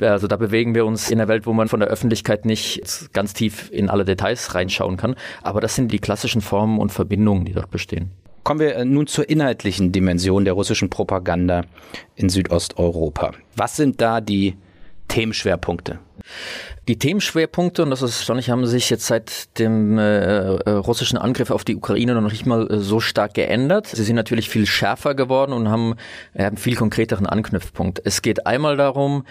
Also 0.00 0.26
da 0.26 0.36
bewegen 0.36 0.74
wir 0.74 0.86
uns 0.86 1.10
in 1.10 1.20
einer 1.20 1.28
Welt, 1.28 1.46
wo 1.46 1.52
man 1.52 1.68
von 1.68 1.80
der 1.80 1.88
Öffentlichkeit 1.88 2.44
nicht 2.44 2.82
ganz 3.12 3.34
tief 3.34 3.70
in 3.72 3.88
alle 3.88 4.04
Details 4.04 4.54
reinschauen 4.54 4.96
kann. 4.96 5.14
Aber 5.42 5.60
das 5.60 5.74
sind 5.74 5.92
die 5.92 5.98
klassischen 5.98 6.40
Formen 6.40 6.78
und 6.78 6.92
Verbindungen, 6.92 7.44
die 7.44 7.52
dort 7.52 7.70
bestehen. 7.70 8.10
Kommen 8.44 8.60
wir 8.60 8.76
äh, 8.76 8.84
nun 8.84 9.06
zur 9.06 9.28
inhaltlichen 9.28 9.92
Dimension 9.92 10.44
der 10.44 10.54
russischen 10.54 10.88
Propaganda 10.88 11.64
in 12.16 12.30
Südosteuropa. 12.30 13.32
Was 13.56 13.76
sind 13.76 14.00
da 14.00 14.20
die 14.22 14.56
Themenschwerpunkte? 15.08 15.98
Die 16.88 16.98
Themenschwerpunkte, 16.98 17.82
und 17.82 17.90
das 17.90 18.00
ist 18.00 18.16
erstaunlich, 18.16 18.48
haben 18.48 18.64
sich 18.64 18.88
jetzt 18.88 19.06
seit 19.06 19.58
dem 19.58 19.98
äh, 19.98 20.54
äh, 20.56 20.70
russischen 20.70 21.18
Angriff 21.18 21.50
auf 21.50 21.62
die 21.62 21.76
Ukraine 21.76 22.14
noch 22.14 22.32
nicht 22.32 22.46
mal 22.46 22.66
äh, 22.70 22.78
so 22.78 22.98
stark 22.98 23.34
geändert. 23.34 23.88
Sie 23.88 24.02
sind 24.02 24.16
natürlich 24.16 24.48
viel 24.48 24.64
schärfer 24.64 25.14
geworden 25.14 25.52
und 25.52 25.68
haben 25.68 25.96
äh, 26.32 26.44
einen 26.44 26.56
viel 26.56 26.76
konkreteren 26.76 27.26
Anknüpfpunkt. 27.26 28.00
Es 28.04 28.22
geht 28.22 28.46
einmal 28.46 28.78
darum, 28.78 29.24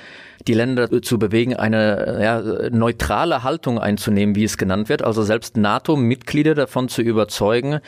die 0.48 0.54
Länder 0.54 1.02
zu 1.02 1.18
bewegen, 1.18 1.56
eine 1.56 2.20
ja, 2.22 2.70
neutrale 2.70 3.42
Haltung 3.42 3.80
einzunehmen, 3.80 4.36
wie 4.36 4.44
es 4.44 4.58
genannt 4.58 4.88
wird. 4.88 5.02
Also 5.02 5.24
selbst 5.24 5.58
NATO-Mitglieder 5.58 6.54
davon 6.54 6.90
zu 6.90 7.02
überzeugen, 7.02 7.80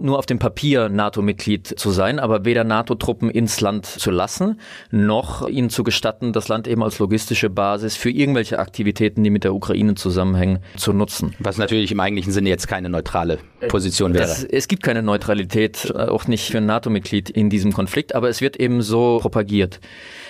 nur 0.00 0.18
auf 0.18 0.26
dem 0.26 0.38
Papier 0.38 0.88
NATO-Mitglied 0.88 1.66
zu 1.66 1.90
sein, 1.90 2.18
aber 2.18 2.44
weder 2.44 2.64
NATO-Truppen 2.64 3.30
ins 3.30 3.60
Land 3.60 3.86
zu 3.86 4.10
lassen, 4.10 4.58
noch 4.90 5.46
ihnen 5.46 5.68
zu 5.68 5.84
gestatten, 5.84 6.32
das 6.32 6.48
Land 6.48 6.66
eben 6.66 6.82
als 6.82 6.98
logistische 6.98 7.50
Basis 7.50 7.96
für 7.96 8.10
irgendwelche 8.10 8.58
Aktivitäten, 8.58 9.09
die 9.16 9.30
mit 9.30 9.44
der 9.44 9.54
Ukraine 9.54 9.94
zusammenhängen, 9.94 10.60
zu 10.76 10.92
nutzen. 10.92 11.34
Was 11.38 11.58
natürlich 11.58 11.92
im 11.92 12.00
eigentlichen 12.00 12.32
Sinne 12.32 12.48
jetzt 12.48 12.68
keine 12.68 12.88
neutrale 12.88 13.38
Position 13.68 14.14
wäre. 14.14 14.26
Das, 14.26 14.44
es 14.44 14.68
gibt 14.68 14.82
keine 14.82 15.02
Neutralität, 15.02 15.94
auch 15.94 16.26
nicht 16.26 16.50
für 16.50 16.58
ein 16.58 16.66
NATO-Mitglied 16.66 17.30
in 17.30 17.50
diesem 17.50 17.72
Konflikt, 17.72 18.14
aber 18.14 18.28
es 18.28 18.40
wird 18.40 18.56
eben 18.56 18.82
so 18.82 19.18
propagiert. 19.20 19.80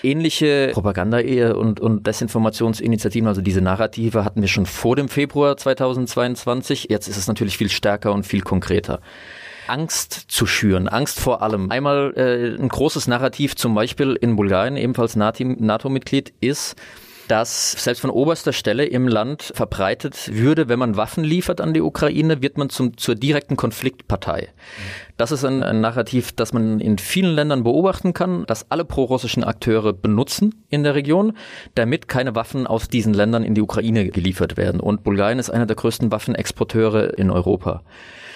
Ähnliche 0.02 0.70
Propaganda 0.72 1.18
und, 1.54 1.80
und 1.80 2.06
Desinformationsinitiativen, 2.06 3.28
also 3.28 3.42
diese 3.42 3.60
Narrative, 3.60 4.25
hatten 4.25 4.40
wir 4.40 4.49
schon 4.49 4.66
vor 4.66 4.96
dem 4.96 5.08
Februar 5.08 5.56
2022. 5.56 6.87
Jetzt 6.90 7.08
ist 7.08 7.16
es 7.16 7.26
natürlich 7.26 7.58
viel 7.58 7.70
stärker 7.70 8.12
und 8.12 8.26
viel 8.26 8.40
konkreter. 8.40 9.00
Angst 9.70 10.25
zu 10.28 10.46
schüren, 10.46 10.88
Angst 10.88 11.20
vor 11.20 11.42
allem. 11.42 11.70
Einmal 11.70 12.12
äh, 12.16 12.60
ein 12.60 12.68
großes 12.68 13.06
Narrativ 13.06 13.54
zum 13.54 13.75
Beispiel 13.75 14.18
in 14.20 14.37
Bulgarien, 14.37 14.76
ebenfalls 14.76 15.16
NATO-Mitglied, 15.16 16.33
ist, 16.40 16.74
dass 17.31 17.73
selbst 17.73 18.01
von 18.01 18.11
oberster 18.11 18.53
Stelle 18.53 18.85
im 18.85 19.07
Land 19.07 19.53
verbreitet 19.55 20.31
würde, 20.33 20.69
wenn 20.69 20.81
man 20.81 20.97
Waffen 20.97 21.23
liefert 21.23 21.61
an 21.61 21.73
die 21.73 21.81
Ukraine, 21.81 22.43
wird 22.43 22.59
man 22.59 22.71
zum, 22.71 22.97
zur 22.97 23.14
direkten 23.14 23.57
Konfliktpartei. 23.57 24.49
Das 25.16 25.31
ist 25.31 25.45
ein, 25.45 25.62
ein 25.62 25.81
Narrativ, 25.81 26.33
das 26.33 26.53
man 26.53 26.81
in 26.81 26.99
vielen 26.99 27.33
Ländern 27.35 27.62
beobachten 27.62 28.14
kann, 28.14 28.45
das 28.49 28.73
alle 28.73 28.85
prorussischen 28.85 29.45
Akteure 29.45 29.93
benutzen 29.93 30.64
in 30.71 30.83
der 30.83 30.97
Region, 30.97 31.35
damit 31.77 32.09
keine 32.09 32.35
Waffen 32.35 32.66
aus 32.66 32.88
diesen 32.88 33.14
Ländern 33.14 33.45
in 33.45 33.55
die 33.55 33.62
Ukraine 33.62 34.09
geliefert 34.09 34.57
werden. 34.57 34.81
Und 34.81 35.05
Bulgarien 35.05 35.38
ist 35.38 35.51
einer 35.51 35.66
der 35.66 35.77
größten 35.77 36.11
Waffenexporteure 36.11 37.16
in 37.16 37.31
Europa. 37.31 37.85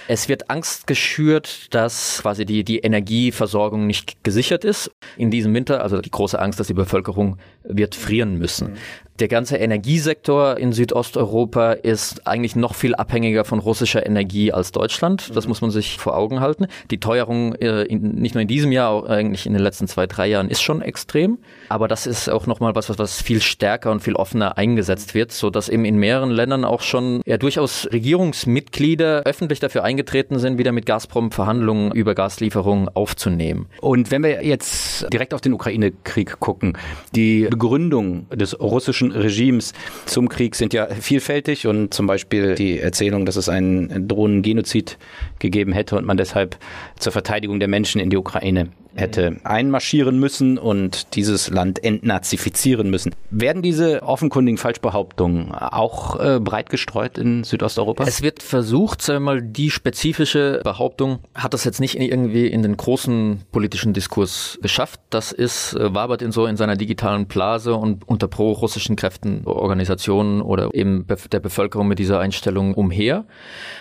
Es 0.07 0.29
wird 0.29 0.51
Angst 0.51 0.87
geschürt, 0.87 1.75
dass 1.75 2.21
quasi 2.23 2.45
die, 2.45 2.63
die 2.63 2.79
Energieversorgung 2.79 3.87
nicht 3.87 4.23
gesichert 4.23 4.65
ist 4.65 4.91
in 5.17 5.31
diesem 5.31 5.55
Winter. 5.55 5.83
Also 5.83 6.01
die 6.01 6.11
große 6.11 6.39
Angst, 6.39 6.61
dass 6.61 6.67
die 6.67 6.75
Bevölkerung 6.75 7.39
wird 7.63 7.95
frieren 7.95 8.37
müssen. 8.37 8.77
Der 9.21 9.29
ganze 9.29 9.59
Energiesektor 9.59 10.57
in 10.57 10.73
Südosteuropa 10.73 11.75
ist 11.75 12.27
eigentlich 12.27 12.57
noch 12.57 12.75
viel 12.75 12.97
abhängiger 12.97 13.45
von 13.45 13.61
russischer 13.61 14.05
Energie 14.05 14.53
als 14.53 14.73
Deutschland. 14.73 15.31
Das 15.37 15.45
mhm. 15.45 15.51
muss 15.51 15.61
man 15.61 15.71
sich 15.71 15.99
vor 15.99 16.17
Augen 16.17 16.41
halten. 16.41 16.67
Die 16.91 16.99
Teuerung 16.99 17.55
äh, 17.55 17.85
in, 17.85 18.17
nicht 18.17 18.35
nur 18.35 18.43
in 18.43 18.49
diesem 18.49 18.73
Jahr, 18.73 18.91
auch 18.91 19.05
eigentlich 19.05 19.47
in 19.47 19.53
den 19.53 19.63
letzten 19.63 19.87
zwei, 19.87 20.09
drei 20.09 20.27
Jahren 20.27 20.51
ist 20.51 20.63
schon 20.63 20.83
extrem. 20.83 21.39
Aber 21.69 21.87
das 21.87 22.09
ist 22.09 22.29
auch 22.29 22.49
nochmal 22.49 22.75
was, 22.75 22.89
was, 22.89 22.99
was 22.99 23.23
viel 23.23 23.41
stärker 23.41 23.93
und 23.93 24.01
viel 24.01 24.17
offener 24.17 24.59
eingesetzt 24.59 25.15
wird, 25.15 25.31
so 25.31 25.49
dass 25.49 25.69
eben 25.69 25.85
in 25.85 25.97
mehreren 25.97 26.31
Ländern 26.31 26.65
auch 26.65 26.81
schon 26.81 27.23
ja, 27.25 27.39
durchaus 27.39 27.89
Regierungsmitglieder 27.93 29.23
öffentlich 29.27 29.61
dafür 29.61 29.85
eingetreten 29.85 30.41
sind, 30.41 30.59
wieder 30.59 30.73
mit 30.73 30.87
Gazprom 30.87 31.31
Verhandlungen 31.31 31.93
über 31.93 32.17
Gaslieferungen 32.17 32.89
aufzunehmen. 32.89 33.67
Und 33.81 34.11
wenn 34.11 34.25
wir 34.25 34.45
jetzt 34.45 35.07
direkt 35.13 35.35
auf 35.35 35.41
den 35.41 35.53
Ukraine-Krieg 35.53 36.41
gucken, 36.41 36.77
die 37.15 37.47
Begründung 37.49 38.29
des 38.31 38.59
russischen 38.59 39.04
russischen 39.05 39.13
Regimes 39.13 39.73
zum 40.07 40.29
Krieg 40.29 40.55
sind 40.55 40.73
ja 40.73 40.87
vielfältig 40.87 41.67
und 41.67 41.93
zum 41.93 42.07
Beispiel 42.07 42.55
die 42.55 42.79
Erzählung, 42.79 43.27
dass 43.27 43.37
es 43.37 43.49
einen 43.49 44.09
Drohnengenozid 44.09 44.99
gegeben 45.39 45.73
hätte 45.73 45.97
und 45.97 46.07
man 46.07 46.17
deshalb 46.17 46.57
zur 46.99 47.13
Verteidigung 47.13 47.59
der 47.59 47.69
Menschen 47.69 48.01
in 48.01 48.11
die 48.11 48.17
Ukraine 48.17 48.69
hätte 48.95 49.37
einmarschieren 49.45 50.19
müssen 50.19 50.59
und 50.59 51.15
dieses 51.17 51.51
Land 51.51 51.83
entnazifizieren 51.83 52.91
müssen. 52.91 53.15
Werden 53.31 53.63
diese 53.63 54.03
offenkundigen 54.03 54.59
Falschbehauptungen 54.59 55.53
auch 55.53 56.19
äh, 56.21 56.41
breit 56.41 56.71
gestreut 56.71 57.19
in 57.19 57.45
Südosteuropa? 57.45 58.05
Es 58.05 58.23
wird 58.23 58.43
versucht, 58.43 59.03
sagen 59.03 59.25
wir 59.25 59.35
mal, 59.35 59.43
die 59.43 59.71
spezifische 59.71 60.61
Behauptung 60.63 61.19
hat 61.35 61.55
das 61.55 61.65
jetzt 61.65 61.81
nicht 61.81 61.99
irgendwie 61.99 62.47
in 62.47 62.63
den 62.63 62.77
großen 62.77 63.43
politischen 63.53 63.93
Diskurs 63.93 64.59
geschafft. 64.63 65.01
Das 65.11 65.33
ist, 65.33 65.75
äh, 65.75 65.95
wabert 65.95 66.23
in 66.23 66.33
so 66.33 66.47
in 66.47 66.57
seiner 66.57 66.77
digitalen 66.77 67.27
Blase 67.27 67.75
und 67.75 68.07
unter 68.09 68.29
pro-russischen 68.29 68.97
Kräften, 68.97 69.43
Organisationen 69.45 70.41
oder 70.41 70.75
eben 70.75 71.07
der 71.33 71.41
Bevölkerung 71.41 71.89
mit 71.89 71.99
dieser 71.99 72.21
Einstellung 72.21 72.75
umher. 72.75 73.25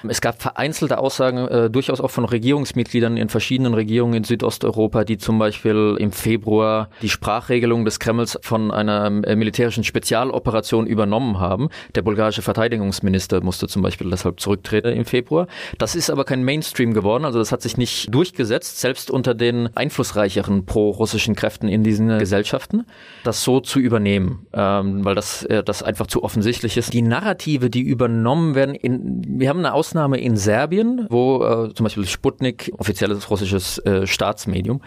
Es 0.08 0.22
gab 0.22 0.42
vereinzelte 0.42 0.98
Aussagen, 0.98 1.38
äh, 1.48 1.70
durchaus 1.70 2.02
auch 2.02 2.12
von 2.12 2.26
Regierungsmitgliedern 2.26 3.18
in 3.18 3.30
verschiedenen 3.30 3.74
Regierungen 3.74 4.16
in 4.16 4.24
Südosteuropa, 4.24 5.03
die 5.06 5.18
zum 5.18 5.40
Beispiel 5.40 5.96
im 6.00 6.12
Februar 6.12 6.90
die 7.02 7.10
Sprachregelung 7.10 7.86
des 7.86 8.00
Kremls 8.00 8.38
von 8.42 8.72
einer 8.72 9.06
äh, 9.26 9.36
militärischen 9.36 9.84
Spezialoperation 9.84 10.88
übernommen 10.88 11.40
haben. 11.40 11.70
Der 11.96 12.02
bulgarische 12.02 12.42
Verteidigungsminister 12.42 13.42
musste 13.42 13.68
zum 13.68 13.82
Beispiel 13.82 14.10
deshalb 14.10 14.40
zurücktreten 14.40 14.94
im 14.94 15.06
Februar. 15.06 15.48
Das 15.78 15.96
ist 15.96 16.10
aber 16.10 16.24
kein 16.26 16.44
Mainstream 16.44 16.94
geworden, 16.94 17.26
also 17.26 17.40
das 17.40 17.52
hat 17.52 17.62
sich 17.62 17.78
nicht 17.78 18.14
durchgesetzt, 18.14 18.80
selbst 18.80 19.12
unter 19.12 19.34
den 19.34 19.70
einflussreicheren 19.76 20.66
pro-russischen 20.66 21.36
Kräften 21.36 21.68
in 21.68 21.84
diesen 21.84 22.20
Gesellschaften, 22.20 22.86
das 23.24 23.44
so 23.44 23.60
zu 23.60 23.80
übernehmen, 23.80 24.48
ähm, 24.54 25.04
weil 25.06 25.16
das, 25.16 25.44
äh, 25.44 25.64
das 25.64 25.84
einfach 25.84 26.08
zu 26.08 26.24
offensichtlich 26.24 26.78
ist. 26.78 26.94
Die 26.94 27.02
Narrative, 27.02 27.70
die 27.70 27.82
übernommen 27.82 28.56
werden, 28.56 28.76
in, 28.76 29.22
wir 29.28 29.50
haben 29.50 29.60
eine 29.60 29.74
Ausnahme 29.74 30.20
in 30.20 30.38
Serbien, 30.38 31.08
wo 31.10 31.44
äh, 31.44 31.74
zum 31.74 31.84
Beispiel 31.84 32.06
Sputnik, 32.06 32.72
offizielles 32.78 33.30
russisches 33.30 33.80
äh, 33.80 34.08
Staatsmedium, 34.08 34.82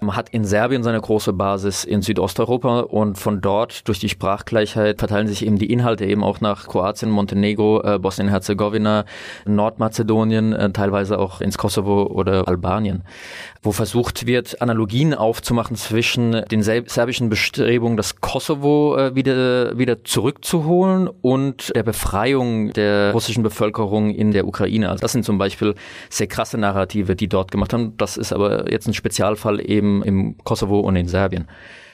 Man 0.00 0.14
hat 0.14 0.28
in 0.28 0.44
Serbien 0.44 0.82
seine 0.82 1.00
große 1.00 1.32
Basis 1.32 1.84
in 1.84 2.02
Südosteuropa 2.02 2.80
und 2.80 3.18
von 3.18 3.40
dort 3.40 3.88
durch 3.88 3.98
die 3.98 4.08
Sprachgleichheit 4.08 4.98
verteilen 4.98 5.26
sich 5.26 5.44
eben 5.44 5.58
die 5.58 5.72
Inhalte 5.72 6.04
eben 6.04 6.22
auch 6.22 6.40
nach 6.40 6.68
Kroatien, 6.68 7.10
Montenegro, 7.10 7.82
äh, 7.82 7.98
Bosnien-Herzegowina, 7.98 9.04
Nordmazedonien, 9.44 10.52
äh, 10.52 10.70
teilweise 10.70 11.18
auch 11.18 11.40
ins 11.40 11.58
Kosovo 11.58 12.04
oder 12.04 12.46
Albanien 12.46 13.02
wo 13.62 13.72
versucht 13.72 14.26
wird, 14.26 14.62
Analogien 14.62 15.14
aufzumachen 15.14 15.76
zwischen 15.76 16.42
den 16.50 16.62
serbischen 16.62 17.28
Bestrebungen, 17.28 17.96
das 17.96 18.20
Kosovo 18.20 18.96
äh, 18.96 19.14
wieder, 19.14 19.76
wieder 19.76 20.04
zurückzuholen 20.04 21.08
und 21.22 21.74
der 21.74 21.82
Befreiung 21.82 22.72
der 22.72 23.12
russischen 23.12 23.42
Bevölkerung 23.42 24.10
in 24.10 24.30
der 24.30 24.46
Ukraine. 24.46 24.88
Also 24.88 25.02
das 25.02 25.12
sind 25.12 25.24
zum 25.24 25.38
Beispiel 25.38 25.74
sehr 26.08 26.28
krasse 26.28 26.56
Narrative, 26.56 27.16
die 27.16 27.28
dort 27.28 27.50
gemacht 27.50 27.72
haben. 27.72 27.96
Das 27.96 28.16
ist 28.16 28.32
aber 28.32 28.70
jetzt 28.70 28.86
ein 28.86 28.94
Spezialfall 28.94 29.60
eben 29.60 29.87
im 30.02 30.36
Kosovo 30.44 30.80
und 30.80 30.96
in 30.96 31.08
Serbien. 31.08 31.46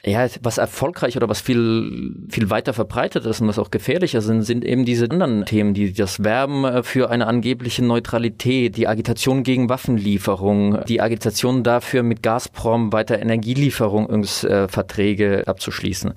Ja, 0.07 0.27
was 0.43 0.59
erfolgreich 0.59 1.17
oder 1.17 1.27
was 1.29 1.41
viel, 1.41 2.13
viel 2.29 2.51
weiter 2.51 2.73
verbreitet 2.73 3.25
ist 3.25 3.41
und 3.41 3.47
was 3.47 3.57
auch 3.57 3.71
gefährlicher 3.71 4.21
sind, 4.21 4.43
sind 4.43 4.63
eben 4.63 4.85
diese 4.85 5.09
anderen 5.09 5.45
Themen, 5.45 5.73
die 5.73 5.93
das 5.93 6.23
Werben 6.23 6.63
äh, 6.63 6.83
für 6.83 7.09
eine 7.09 7.25
angebliche 7.25 7.83
Neutralität, 7.83 8.77
die 8.77 8.87
Agitation 8.87 9.41
gegen 9.41 9.67
Waffenlieferung, 9.67 10.85
die 10.87 11.01
Agitation 11.01 11.63
dafür, 11.63 12.03
mit 12.03 12.21
Gazprom 12.21 12.93
weiter 12.93 13.17
Energielieferungsverträge 13.17 15.47
abzuschließen 15.47 16.13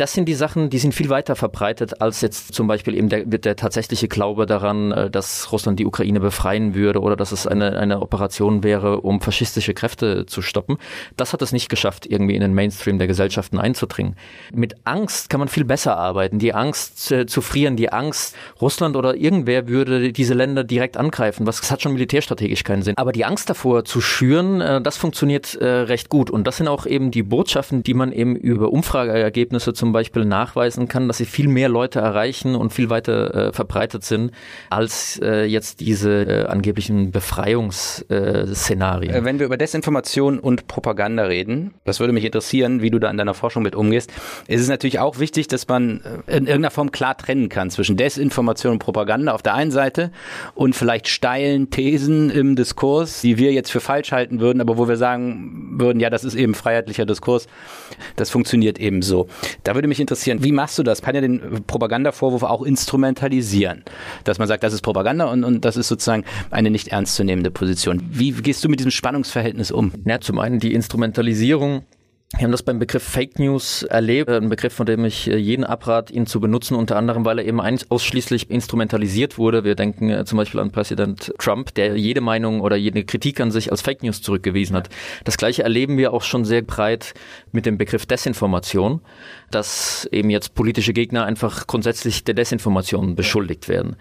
das 0.00 0.14
sind 0.14 0.26
die 0.26 0.34
Sachen, 0.34 0.70
die 0.70 0.78
sind 0.78 0.94
viel 0.94 1.10
weiter 1.10 1.36
verbreitet 1.36 2.00
als 2.00 2.22
jetzt 2.22 2.54
zum 2.54 2.66
Beispiel 2.66 2.94
eben 2.94 3.10
der, 3.10 3.26
der 3.26 3.54
tatsächliche 3.54 4.08
Glaube 4.08 4.46
daran, 4.46 4.92
äh, 4.92 5.10
dass 5.10 5.52
Russland 5.52 5.78
die 5.78 5.84
Ukraine 5.84 6.20
befreien 6.20 6.74
würde 6.74 7.00
oder 7.00 7.16
dass 7.16 7.32
es 7.32 7.46
eine, 7.46 7.76
eine 7.76 8.00
Operation 8.00 8.64
wäre, 8.64 9.02
um 9.02 9.20
faschistische 9.20 9.74
Kräfte 9.74 10.24
zu 10.24 10.40
stoppen. 10.40 10.78
Das 11.18 11.34
hat 11.34 11.42
es 11.42 11.52
nicht 11.52 11.68
geschafft, 11.68 12.06
irgendwie 12.06 12.34
in 12.34 12.40
den 12.40 12.54
Mainstream 12.54 12.96
der 12.96 13.08
Gesellschaften 13.08 13.58
einzudringen. 13.58 14.16
Mit 14.54 14.74
Angst 14.84 15.28
kann 15.28 15.38
man 15.38 15.48
viel 15.48 15.66
besser 15.66 15.98
arbeiten. 15.98 16.38
Die 16.38 16.54
Angst 16.54 17.12
äh, 17.12 17.26
zu 17.26 17.42
frieren, 17.42 17.76
die 17.76 17.92
Angst, 17.92 18.34
Russland 18.58 18.96
oder 18.96 19.16
irgendwer 19.16 19.68
würde 19.68 20.14
diese 20.14 20.32
Länder 20.32 20.64
direkt 20.64 20.96
angreifen. 20.96 21.46
Was 21.46 21.60
das 21.60 21.70
hat 21.70 21.82
schon 21.82 21.92
militärstrategisch 21.92 22.64
keinen 22.64 22.80
Sinn. 22.80 22.96
Aber 22.96 23.12
die 23.12 23.26
Angst 23.26 23.50
davor 23.50 23.84
zu 23.84 24.00
schüren, 24.00 24.62
äh, 24.62 24.80
das 24.80 24.96
funktioniert 24.96 25.58
recht 25.60 26.08
gut. 26.08 26.30
Und 26.30 26.46
das 26.46 26.56
sind 26.56 26.68
auch 26.68 26.86
eben 26.86 27.10
die 27.10 27.22
Botschaften, 27.22 27.82
die 27.82 27.92
man 27.92 28.12
eben 28.12 28.36
über 28.36 28.72
Umfrageergebnisse 28.72 29.74
zum 29.74 29.89
Beispiel 29.92 30.24
nachweisen 30.24 30.88
kann, 30.88 31.08
dass 31.08 31.18
sie 31.18 31.24
viel 31.24 31.48
mehr 31.48 31.68
Leute 31.68 32.00
erreichen 32.00 32.54
und 32.54 32.72
viel 32.72 32.90
weiter 32.90 33.48
äh, 33.48 33.52
verbreitet 33.52 34.04
sind 34.04 34.32
als 34.70 35.20
äh, 35.22 35.44
jetzt 35.44 35.80
diese 35.80 36.22
äh, 36.22 36.46
angeblichen 36.46 37.10
Befreiungsszenarien. 37.10 39.14
Äh, 39.14 39.24
wenn 39.24 39.38
wir 39.38 39.46
über 39.46 39.56
Desinformation 39.56 40.38
und 40.38 40.66
Propaganda 40.66 41.24
reden, 41.24 41.74
das 41.84 42.00
würde 42.00 42.12
mich 42.12 42.24
interessieren, 42.24 42.82
wie 42.82 42.90
du 42.90 42.98
da 42.98 43.10
in 43.10 43.16
deiner 43.16 43.34
Forschung 43.34 43.62
mit 43.62 43.74
umgehst, 43.74 44.12
ist 44.46 44.60
es 44.60 44.68
natürlich 44.68 44.98
auch 44.98 45.18
wichtig, 45.18 45.48
dass 45.48 45.68
man 45.68 46.02
äh, 46.26 46.36
in 46.36 46.46
irgendeiner 46.46 46.70
Form 46.70 46.92
klar 46.92 47.16
trennen 47.16 47.48
kann 47.48 47.70
zwischen 47.70 47.96
Desinformation 47.96 48.74
und 48.74 48.78
Propaganda 48.78 49.32
auf 49.32 49.42
der 49.42 49.54
einen 49.54 49.70
Seite 49.70 50.10
und 50.54 50.74
vielleicht 50.74 51.08
steilen 51.08 51.70
Thesen 51.70 52.30
im 52.30 52.56
Diskurs, 52.56 53.20
die 53.20 53.38
wir 53.38 53.52
jetzt 53.52 53.70
für 53.70 53.80
falsch 53.80 54.12
halten 54.12 54.40
würden, 54.40 54.60
aber 54.60 54.78
wo 54.78 54.88
wir 54.88 54.96
sagen 54.96 55.78
würden, 55.78 56.00
ja, 56.00 56.10
das 56.10 56.24
ist 56.24 56.34
eben 56.34 56.54
freiheitlicher 56.54 57.06
Diskurs. 57.06 57.46
Das 58.16 58.30
funktioniert 58.30 58.78
eben 58.78 59.02
so. 59.02 59.28
Da 59.64 59.69
würde 59.74 59.88
mich 59.88 60.00
interessieren, 60.00 60.42
wie 60.42 60.52
machst 60.52 60.78
du 60.78 60.82
das? 60.82 61.02
Kann 61.02 61.14
ja 61.14 61.20
den 61.20 61.64
Propagandavorwurf 61.66 62.42
auch 62.42 62.62
instrumentalisieren, 62.62 63.84
dass 64.24 64.38
man 64.38 64.48
sagt, 64.48 64.62
das 64.62 64.72
ist 64.72 64.82
Propaganda 64.82 65.26
und, 65.26 65.44
und 65.44 65.64
das 65.64 65.76
ist 65.76 65.88
sozusagen 65.88 66.24
eine 66.50 66.70
nicht 66.70 66.88
ernstzunehmende 66.88 67.50
Position. 67.50 68.02
Wie 68.10 68.32
gehst 68.32 68.64
du 68.64 68.68
mit 68.68 68.80
diesem 68.80 68.90
Spannungsverhältnis 68.90 69.70
um? 69.70 69.92
Ja, 70.04 70.20
zum 70.20 70.38
einen 70.38 70.60
die 70.60 70.74
Instrumentalisierung 70.74 71.84
wir 72.36 72.44
haben 72.44 72.52
das 72.52 72.62
beim 72.62 72.78
Begriff 72.78 73.02
Fake 73.02 73.40
News 73.40 73.82
erlebt, 73.82 74.30
ein 74.30 74.48
Begriff, 74.48 74.72
von 74.72 74.86
dem 74.86 75.04
ich 75.04 75.28
äh, 75.28 75.36
jeden 75.36 75.64
abrate, 75.64 76.12
ihn 76.12 76.26
zu 76.26 76.38
benutzen, 76.40 76.76
unter 76.76 76.96
anderem, 76.96 77.24
weil 77.24 77.40
er 77.40 77.44
eben 77.44 77.60
ausschließlich 77.60 78.48
instrumentalisiert 78.50 79.36
wurde. 79.36 79.64
Wir 79.64 79.74
denken 79.74 80.10
äh, 80.10 80.24
zum 80.24 80.38
Beispiel 80.38 80.60
an 80.60 80.70
Präsident 80.70 81.34
Trump, 81.38 81.74
der 81.74 81.96
jede 81.96 82.20
Meinung 82.20 82.60
oder 82.60 82.76
jede 82.76 83.04
Kritik 83.04 83.40
an 83.40 83.50
sich 83.50 83.72
als 83.72 83.82
Fake 83.82 84.04
News 84.04 84.22
zurückgewiesen 84.22 84.76
hat. 84.76 84.88
Das 85.24 85.38
gleiche 85.38 85.64
erleben 85.64 85.98
wir 85.98 86.12
auch 86.12 86.22
schon 86.22 86.44
sehr 86.44 86.62
breit 86.62 87.14
mit 87.50 87.66
dem 87.66 87.78
Begriff 87.78 88.06
Desinformation, 88.06 89.00
dass 89.50 90.08
eben 90.12 90.30
jetzt 90.30 90.54
politische 90.54 90.92
Gegner 90.92 91.24
einfach 91.24 91.66
grundsätzlich 91.66 92.22
der 92.22 92.34
Desinformation 92.34 93.16
beschuldigt 93.16 93.68
werden. 93.68 93.96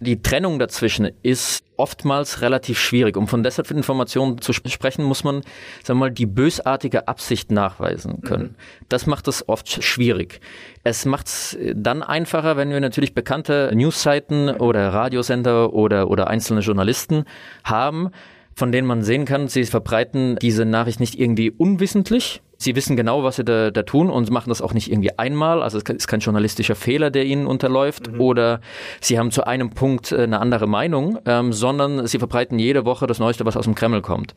Die 0.00 0.22
Trennung 0.22 0.58
dazwischen 0.58 1.10
ist 1.22 1.64
oftmals 1.76 2.40
relativ 2.40 2.78
schwierig. 2.78 3.16
Um 3.16 3.28
von 3.28 3.42
Desinformation 3.42 4.40
zu 4.40 4.52
sprechen, 4.52 5.04
muss 5.04 5.24
man, 5.24 5.42
sagen 5.82 5.98
wir 5.98 6.06
mal, 6.06 6.10
die 6.10 6.26
bösartige 6.26 7.08
Absicht 7.08 7.50
nachweisen 7.50 8.22
können. 8.22 8.44
Mhm. 8.44 8.86
Das 8.88 9.06
macht 9.06 9.28
es 9.28 9.48
oft 9.48 9.82
schwierig. 9.82 10.40
Es 10.84 11.04
macht 11.04 11.26
es 11.26 11.58
dann 11.74 12.02
einfacher, 12.02 12.56
wenn 12.56 12.70
wir 12.70 12.80
natürlich 12.80 13.14
bekannte 13.14 13.70
Newsseiten 13.74 14.50
oder 14.50 14.88
Radiosender 14.92 15.72
oder, 15.72 16.10
oder 16.10 16.28
einzelne 16.28 16.60
Journalisten 16.60 17.24
haben, 17.64 18.10
von 18.54 18.72
denen 18.72 18.86
man 18.86 19.02
sehen 19.02 19.26
kann, 19.26 19.48
sie 19.48 19.64
verbreiten 19.64 20.36
diese 20.40 20.64
Nachricht 20.64 20.98
nicht 20.98 21.18
irgendwie 21.18 21.50
unwissentlich, 21.50 22.40
Sie 22.58 22.74
wissen 22.74 22.96
genau, 22.96 23.22
was 23.22 23.36
sie 23.36 23.44
da, 23.44 23.70
da 23.70 23.82
tun 23.82 24.10
und 24.10 24.30
machen 24.30 24.48
das 24.48 24.62
auch 24.62 24.72
nicht 24.72 24.90
irgendwie 24.90 25.18
einmal. 25.18 25.62
Also 25.62 25.78
es 25.78 25.84
ist 25.84 26.08
kein 26.08 26.20
journalistischer 26.20 26.74
Fehler, 26.74 27.10
der 27.10 27.24
ihnen 27.24 27.46
unterläuft. 27.46 28.12
Mhm. 28.12 28.20
Oder 28.20 28.60
sie 29.00 29.18
haben 29.18 29.30
zu 29.30 29.46
einem 29.46 29.70
Punkt 29.70 30.12
äh, 30.12 30.22
eine 30.22 30.40
andere 30.40 30.66
Meinung, 30.66 31.18
ähm, 31.26 31.52
sondern 31.52 32.06
sie 32.06 32.18
verbreiten 32.18 32.58
jede 32.58 32.84
Woche 32.84 33.06
das 33.06 33.18
Neueste, 33.18 33.44
was 33.44 33.56
aus 33.56 33.64
dem 33.64 33.74
Kreml 33.74 34.00
kommt. 34.00 34.34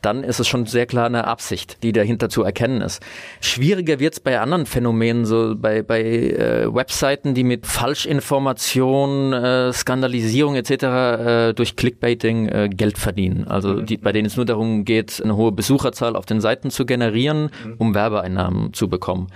Dann 0.00 0.22
ist 0.22 0.38
es 0.38 0.46
schon 0.46 0.66
sehr 0.66 0.86
klar 0.86 1.06
eine 1.06 1.26
Absicht, 1.26 1.82
die 1.82 1.92
dahinter 1.92 2.28
zu 2.28 2.42
erkennen 2.44 2.80
ist. 2.80 3.02
Schwieriger 3.40 3.98
wird 3.98 4.14
es 4.14 4.20
bei 4.20 4.38
anderen 4.38 4.66
Phänomenen, 4.66 5.24
so 5.24 5.54
bei, 5.56 5.82
bei 5.82 6.02
äh, 6.02 6.72
Webseiten, 6.72 7.34
die 7.34 7.44
mit 7.44 7.66
Falschinformation, 7.66 9.32
äh, 9.32 9.72
Skandalisierung 9.72 10.54
etc. 10.54 10.70
Äh, 10.70 11.54
durch 11.54 11.74
Clickbaiting 11.74 12.48
äh, 12.48 12.68
Geld 12.68 12.98
verdienen. 12.98 13.48
Also 13.48 13.74
mhm. 13.74 13.86
die, 13.86 13.96
bei 13.96 14.12
denen 14.12 14.26
es 14.26 14.36
nur 14.36 14.46
darum 14.46 14.84
geht, 14.84 15.20
eine 15.22 15.36
hohe 15.36 15.50
Besucherzahl 15.50 16.14
auf 16.14 16.26
den 16.26 16.40
Seiten 16.40 16.70
zu 16.70 16.86
generieren. 16.86 17.50
Um 17.78 17.94
Werbeeinnahmen 17.94 18.72
zu 18.72 18.88
bekommen. 18.88 19.28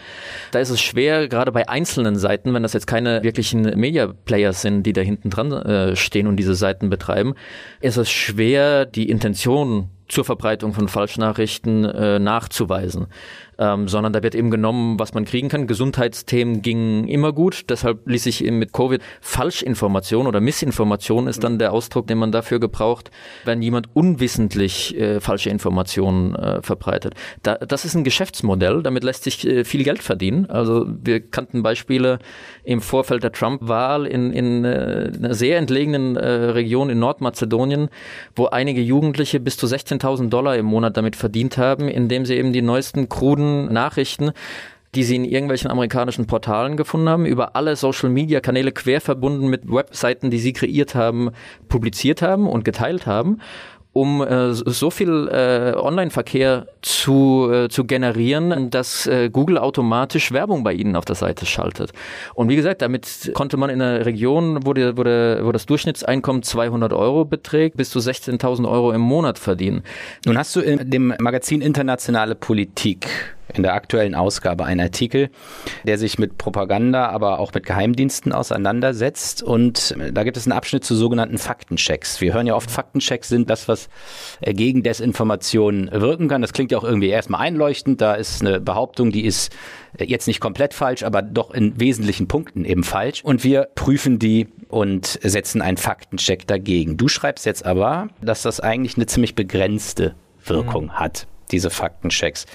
Da 0.50 0.59
ist 0.59 0.70
es 0.70 0.80
schwer, 0.80 1.28
gerade 1.28 1.52
bei 1.52 1.68
einzelnen 1.68 2.16
Seiten, 2.16 2.54
wenn 2.54 2.62
das 2.62 2.72
jetzt 2.72 2.87
keine 2.87 3.22
wirklichen 3.22 3.62
Media-Players 3.62 4.62
sind, 4.62 4.85
die 4.85 4.92
da 4.92 5.00
hinten 5.00 5.30
dran 5.30 5.52
äh, 5.52 5.96
stehen 5.96 6.26
und 6.26 6.37
diese 6.37 6.54
Seiten 6.54 6.90
betreiben, 6.90 7.35
ist 7.80 7.96
es 7.96 8.11
schwer, 8.11 8.87
die 8.87 9.09
Intention 9.09 9.90
zur 10.09 10.24
Verbreitung 10.24 10.72
von 10.72 10.88
Falschnachrichten 10.88 11.85
äh, 11.85 12.18
nachzuweisen 12.18 13.06
ähm, 13.61 13.88
sondern 13.88 14.14
da 14.14 14.23
wird 14.23 14.35
eben 14.35 14.51
genommen, 14.51 14.99
was 14.99 15.12
man 15.12 15.27
kriegen 15.27 15.51
kann. 15.51 15.66
Gesundheitsthemen 15.66 16.62
gingen 16.62 17.07
immer 17.07 17.33
gut, 17.33 17.66
deshalb 17.68 18.09
ließ 18.09 18.25
sich 18.25 18.42
eben 18.42 18.59
mit 18.59 18.73
Covid 18.73 19.03
Falschinformation 19.20 20.27
oder 20.27 20.40
Missinformation 20.40 21.27
ist 21.27 21.44
dann 21.44 21.59
der 21.59 21.73
Ausdruck, 21.73 22.07
den 22.07 22.16
man 22.16 22.33
dafür 22.33 22.59
gebraucht, 22.59 23.11
wenn 23.44 23.61
jemand 23.61 23.94
unwissentlich 23.94 24.99
äh, 24.99 25.20
falsche 25.20 25.51
Informationen 25.51 26.35
äh, 26.35 26.62
verbreitet. 26.62 27.14
Da, 27.42 27.57
das 27.57 27.85
ist 27.85 27.94
ein 27.94 28.05
Geschäftsmodell, 28.05 28.83
damit 28.83 29.05
lässt 29.05 29.25
sich 29.25 29.46
äh, 29.46 29.64
viel 29.64 29.85
Geld 29.85 30.03
verdienen. 30.03 30.46
Also 30.46 30.87
wir 30.88 31.20
kannten 31.20 31.62
Beispiele 31.62 32.18
im 32.64 32.81
Vorfeld 32.81 33.23
der 33.23 33.33
Trump-Wahl 33.33 34.07
in, 34.07 34.33
in 34.33 34.64
äh, 34.64 35.12
einer 35.14 35.35
sehr 35.35 35.59
entlegenen 35.59 36.16
äh, 36.16 36.29
Region 36.29 36.88
in 36.88 36.99
Nordmazedonien, 36.99 37.90
wo 38.35 38.46
einige 38.46 38.81
Jugendliche 38.81 39.38
bis 39.38 39.59
zu 39.59 39.66
16.000 39.66 40.31
Dollar 40.31 40.57
im 40.57 40.64
Monat 40.64 40.96
damit 40.96 41.14
verdient 41.14 41.59
haben, 41.59 41.88
indem 41.88 42.25
sie 42.25 42.37
eben 42.37 42.55
die 42.55 42.62
neuesten 42.62 43.11
kruden 43.11 43.49
Nachrichten 43.72 44.32
die 44.94 45.04
sie 45.04 45.16
in 45.16 45.24
irgendwelchen 45.24 45.70
amerikanischen 45.70 46.26
Portalen 46.26 46.76
gefunden 46.76 47.08
haben, 47.08 47.24
über 47.24 47.54
alle 47.54 47.76
Social-Media-Kanäle 47.76 48.72
quer 48.72 49.00
verbunden 49.00 49.48
mit 49.48 49.70
Webseiten, 49.70 50.32
die 50.32 50.40
sie 50.40 50.52
kreiert 50.52 50.96
haben, 50.96 51.30
publiziert 51.68 52.22
haben 52.22 52.48
und 52.48 52.64
geteilt 52.64 53.06
haben 53.06 53.40
um 53.92 54.22
äh, 54.22 54.54
so 54.54 54.90
viel 54.90 55.28
äh, 55.28 55.76
Online-Verkehr 55.76 56.68
zu, 56.80 57.50
äh, 57.52 57.68
zu 57.68 57.84
generieren, 57.84 58.70
dass 58.70 59.06
äh, 59.06 59.30
Google 59.30 59.58
automatisch 59.58 60.30
Werbung 60.30 60.62
bei 60.62 60.72
Ihnen 60.72 60.94
auf 60.94 61.04
der 61.04 61.16
Seite 61.16 61.44
schaltet. 61.44 61.92
Und 62.34 62.48
wie 62.48 62.56
gesagt, 62.56 62.82
damit 62.82 63.32
konnte 63.34 63.56
man 63.56 63.68
in 63.68 63.82
einer 63.82 64.06
Region, 64.06 64.64
wo, 64.64 64.74
die, 64.74 64.96
wo, 64.96 65.02
der, 65.02 65.44
wo 65.44 65.50
das 65.50 65.66
Durchschnittseinkommen 65.66 66.44
200 66.44 66.92
Euro 66.92 67.24
beträgt, 67.24 67.76
bis 67.76 67.90
zu 67.90 67.98
16.000 67.98 68.70
Euro 68.70 68.92
im 68.92 69.00
Monat 69.00 69.40
verdienen. 69.40 69.82
Nun 70.24 70.38
hast 70.38 70.54
du 70.54 70.60
in 70.60 70.88
dem 70.88 71.12
Magazin 71.18 71.60
Internationale 71.60 72.36
Politik 72.36 73.08
in 73.54 73.62
der 73.62 73.74
aktuellen 73.74 74.14
Ausgabe 74.14 74.64
einen 74.64 74.80
Artikel, 74.80 75.30
der 75.84 75.98
sich 75.98 76.18
mit 76.18 76.38
Propaganda, 76.38 77.08
aber 77.08 77.38
auch 77.38 77.52
mit 77.52 77.66
Geheimdiensten 77.66 78.32
auseinandersetzt. 78.32 79.42
Und 79.42 79.96
da 80.12 80.24
gibt 80.24 80.36
es 80.36 80.46
einen 80.46 80.52
Abschnitt 80.52 80.84
zu 80.84 80.94
sogenannten 80.94 81.38
Faktenchecks. 81.38 82.20
Wir 82.20 82.34
hören 82.34 82.46
ja 82.46 82.54
oft, 82.54 82.70
Faktenchecks 82.70 83.28
sind 83.28 83.50
das, 83.50 83.68
was 83.68 83.88
gegen 84.42 84.82
Desinformation 84.82 85.90
wirken 85.92 86.28
kann. 86.28 86.42
Das 86.42 86.52
klingt 86.52 86.72
ja 86.72 86.78
auch 86.78 86.84
irgendwie 86.84 87.08
erstmal 87.08 87.40
einleuchtend. 87.40 88.00
Da 88.00 88.14
ist 88.14 88.40
eine 88.40 88.60
Behauptung, 88.60 89.10
die 89.10 89.24
ist 89.24 89.52
jetzt 89.98 90.26
nicht 90.26 90.40
komplett 90.40 90.74
falsch, 90.74 91.02
aber 91.02 91.22
doch 91.22 91.50
in 91.50 91.78
wesentlichen 91.80 92.28
Punkten 92.28 92.64
eben 92.64 92.84
falsch. 92.84 93.24
Und 93.24 93.44
wir 93.44 93.68
prüfen 93.74 94.18
die 94.18 94.48
und 94.68 95.18
setzen 95.22 95.62
einen 95.62 95.76
Faktencheck 95.76 96.46
dagegen. 96.46 96.96
Du 96.96 97.08
schreibst 97.08 97.46
jetzt 97.46 97.66
aber, 97.66 98.08
dass 98.20 98.42
das 98.42 98.60
eigentlich 98.60 98.96
eine 98.96 99.06
ziemlich 99.06 99.34
begrenzte 99.34 100.14
Wirkung 100.44 100.86
mhm. 100.86 100.92
hat. 101.00 101.26
diese 101.50 101.70
Faktenchecks. 101.70 102.46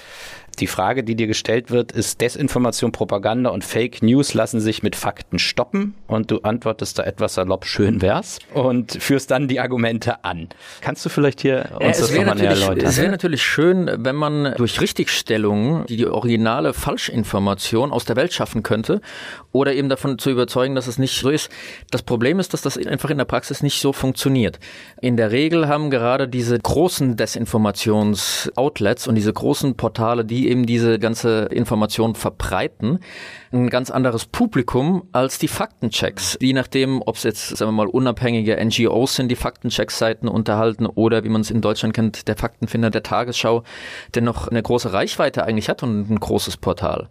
Die 0.58 0.66
Frage, 0.66 1.04
die 1.04 1.16
dir 1.16 1.26
gestellt 1.26 1.70
wird, 1.70 1.92
ist 1.92 2.22
Desinformation, 2.22 2.90
Propaganda 2.90 3.50
und 3.50 3.62
Fake 3.62 4.02
News 4.02 4.32
lassen 4.32 4.58
sich 4.58 4.82
mit 4.82 4.96
Fakten 4.96 5.38
stoppen 5.38 5.94
und 6.06 6.30
du 6.30 6.38
antwortest 6.38 6.98
da 6.98 7.02
etwas 7.02 7.34
salopp 7.34 7.66
schön 7.66 8.00
wär's 8.00 8.38
und 8.54 8.92
führst 8.92 9.30
dann 9.30 9.48
die 9.48 9.60
Argumente 9.60 10.24
an. 10.24 10.48
Kannst 10.80 11.04
du 11.04 11.10
vielleicht 11.10 11.42
hier 11.42 11.68
uns 11.74 11.98
ja, 11.98 12.06
das 12.06 12.14
nochmal 12.14 12.36
näher 12.36 12.50
erläutern? 12.50 12.86
Es 12.86 12.96
wäre 12.96 13.10
natürlich 13.10 13.42
schön, 13.42 13.90
wenn 13.98 14.16
man 14.16 14.54
durch 14.56 14.80
Richtigstellungen 14.80 15.84
die, 15.86 15.98
die 15.98 16.06
originale 16.06 16.72
Falschinformation 16.72 17.92
aus 17.92 18.06
der 18.06 18.16
Welt 18.16 18.32
schaffen 18.32 18.62
könnte 18.62 19.02
oder 19.52 19.74
eben 19.74 19.90
davon 19.90 20.18
zu 20.18 20.30
überzeugen, 20.30 20.74
dass 20.74 20.86
es 20.86 20.98
nicht 20.98 21.20
so 21.20 21.28
ist. 21.28 21.50
Das 21.90 22.02
Problem 22.02 22.40
ist, 22.40 22.54
dass 22.54 22.62
das 22.62 22.78
einfach 22.78 23.10
in 23.10 23.18
der 23.18 23.26
Praxis 23.26 23.62
nicht 23.62 23.80
so 23.80 23.92
funktioniert. 23.92 24.58
In 25.02 25.18
der 25.18 25.32
Regel 25.32 25.68
haben 25.68 25.90
gerade 25.90 26.28
diese 26.28 26.58
großen 26.58 27.16
Desinformations-Outlets 27.16 29.06
und 29.06 29.16
diese 29.16 29.34
großen 29.34 29.76
Portale, 29.76 30.24
die 30.24 30.45
eben 30.46 30.66
diese 30.66 30.98
ganze 30.98 31.44
Information 31.50 32.14
verbreiten, 32.14 33.00
ein 33.52 33.70
ganz 33.70 33.90
anderes 33.90 34.26
Publikum 34.26 35.08
als 35.12 35.38
die 35.38 35.48
Faktenchecks. 35.48 36.38
Je 36.40 36.52
nachdem, 36.52 37.02
ob 37.02 37.16
es 37.16 37.22
jetzt, 37.22 37.56
sagen 37.56 37.70
wir 37.70 37.84
mal, 37.84 37.86
unabhängige 37.86 38.56
NGOs 38.62 39.16
sind, 39.16 39.28
die 39.28 39.36
Faktencheck-Seiten 39.36 40.28
unterhalten 40.28 40.86
oder 40.86 41.24
wie 41.24 41.28
man 41.28 41.40
es 41.40 41.50
in 41.50 41.60
Deutschland 41.60 41.94
kennt, 41.94 42.28
der 42.28 42.36
Faktenfinder 42.36 42.90
der 42.90 43.02
Tagesschau, 43.02 43.62
der 44.14 44.22
noch 44.22 44.48
eine 44.48 44.62
große 44.62 44.92
Reichweite 44.92 45.44
eigentlich 45.44 45.68
hat 45.68 45.82
und 45.82 46.10
ein 46.10 46.20
großes 46.20 46.56
Portal. 46.56 47.08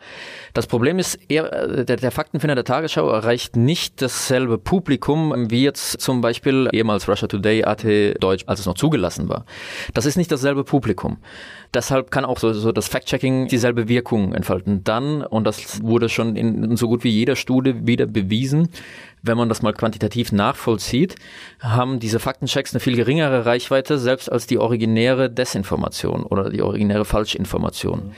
Das 0.53 0.67
Problem 0.67 0.99
ist, 0.99 1.19
er, 1.27 1.83
der, 1.83 1.97
der 1.97 2.11
Faktenfinder 2.11 2.55
der 2.55 2.63
Tagesschau 2.63 3.09
erreicht 3.09 3.55
nicht 3.55 4.01
dasselbe 4.01 4.57
Publikum 4.57 5.33
wie 5.49 5.63
jetzt 5.63 6.01
zum 6.01 6.21
Beispiel 6.21 6.69
ehemals 6.71 7.07
Russia 7.07 7.27
Today, 7.27 7.63
AT 7.63 7.83
Deutsch, 8.19 8.43
als 8.47 8.59
es 8.59 8.65
noch 8.65 8.75
zugelassen 8.75 9.29
war. 9.29 9.45
Das 9.93 10.05
ist 10.05 10.17
nicht 10.17 10.31
dasselbe 10.31 10.63
Publikum. 10.63 11.17
Deshalb 11.75 12.09
kann 12.09 12.23
auch 12.23 12.39
so, 12.39 12.53
so 12.53 12.71
das 12.71 12.87
Fact-Checking 12.87 13.47
dieselbe 13.49 13.89
Wirkung 13.89 14.33
entfalten. 14.33 14.83
Dann, 14.85 15.21
und 15.21 15.43
das 15.43 15.83
wurde 15.83 16.07
schon 16.07 16.37
in 16.37 16.77
so 16.77 16.87
gut 16.87 17.03
wie 17.03 17.09
jeder 17.09 17.35
Studie 17.35 17.85
wieder 17.85 18.05
bewiesen, 18.05 18.69
wenn 19.25 19.37
man 19.37 19.49
das 19.49 19.61
mal 19.61 19.73
quantitativ 19.73 20.31
nachvollzieht, 20.31 21.15
haben 21.59 21.99
diese 21.99 22.19
Faktenchecks 22.19 22.73
eine 22.73 22.79
viel 22.79 22.95
geringere 22.95 23.45
Reichweite, 23.45 23.97
selbst 23.97 24.31
als 24.31 24.47
die 24.47 24.57
originäre 24.57 25.29
Desinformation 25.29 26.23
oder 26.23 26.49
die 26.49 26.61
originäre 26.61 27.05
Falschinformation. 27.05 27.99
Mhm. 27.99 28.11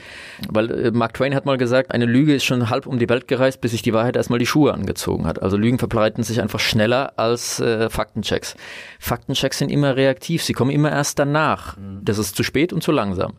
Weil 0.49 0.71
äh, 0.71 0.91
Mark 0.91 1.13
Twain 1.13 1.33
hat 1.33 1.45
mal 1.45 1.57
gesagt, 1.57 1.91
eine 1.91 2.05
Lüge 2.05 2.35
ist 2.35 2.43
schon 2.43 2.69
halb 2.69 2.87
um 2.87 2.99
die 2.99 3.09
Welt 3.09 3.27
gereist, 3.27 3.61
bis 3.61 3.71
sich 3.71 3.81
die 3.81 3.93
Wahrheit 3.93 4.15
erstmal 4.15 4.39
die 4.39 4.45
Schuhe 4.45 4.73
angezogen 4.73 5.25
hat. 5.25 5.41
Also 5.41 5.57
Lügen 5.57 5.79
verbreiten 5.79 6.23
sich 6.23 6.41
einfach 6.41 6.59
schneller 6.59 7.13
als 7.17 7.59
äh, 7.59 7.89
Faktenchecks. 7.89 8.55
Faktenchecks 8.99 9.59
sind 9.59 9.71
immer 9.71 9.95
reaktiv, 9.95 10.43
sie 10.43 10.53
kommen 10.53 10.71
immer 10.71 10.91
erst 10.91 11.19
danach. 11.19 11.77
Mhm. 11.77 12.01
Das 12.03 12.17
ist 12.17 12.35
zu 12.35 12.43
spät 12.43 12.73
und 12.73 12.83
zu 12.83 12.91
langsam. 12.91 13.33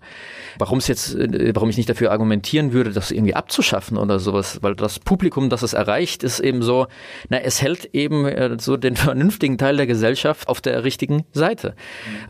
Warum 0.58 0.78
es 0.78 0.88
jetzt, 0.88 1.14
äh, 1.14 1.52
warum 1.54 1.68
ich 1.68 1.76
nicht 1.76 1.88
dafür 1.88 2.12
argumentieren 2.12 2.72
würde, 2.72 2.92
das 2.92 3.10
irgendwie 3.10 3.34
abzuschaffen 3.34 3.98
oder 3.98 4.18
sowas, 4.18 4.58
weil 4.62 4.74
das 4.74 4.98
Publikum, 4.98 5.50
das 5.50 5.62
es 5.62 5.72
erreicht, 5.72 6.22
ist 6.22 6.40
eben 6.40 6.62
so, 6.62 6.86
na, 7.28 7.38
es 7.38 7.57
hält 7.62 7.94
eben 7.94 8.26
äh, 8.26 8.56
so 8.58 8.76
den 8.76 8.96
vernünftigen 9.08 9.58
Teil 9.58 9.76
der 9.76 9.86
Gesellschaft 9.86 10.48
auf 10.48 10.60
der 10.60 10.84
richtigen 10.84 11.24
Seite. 11.32 11.74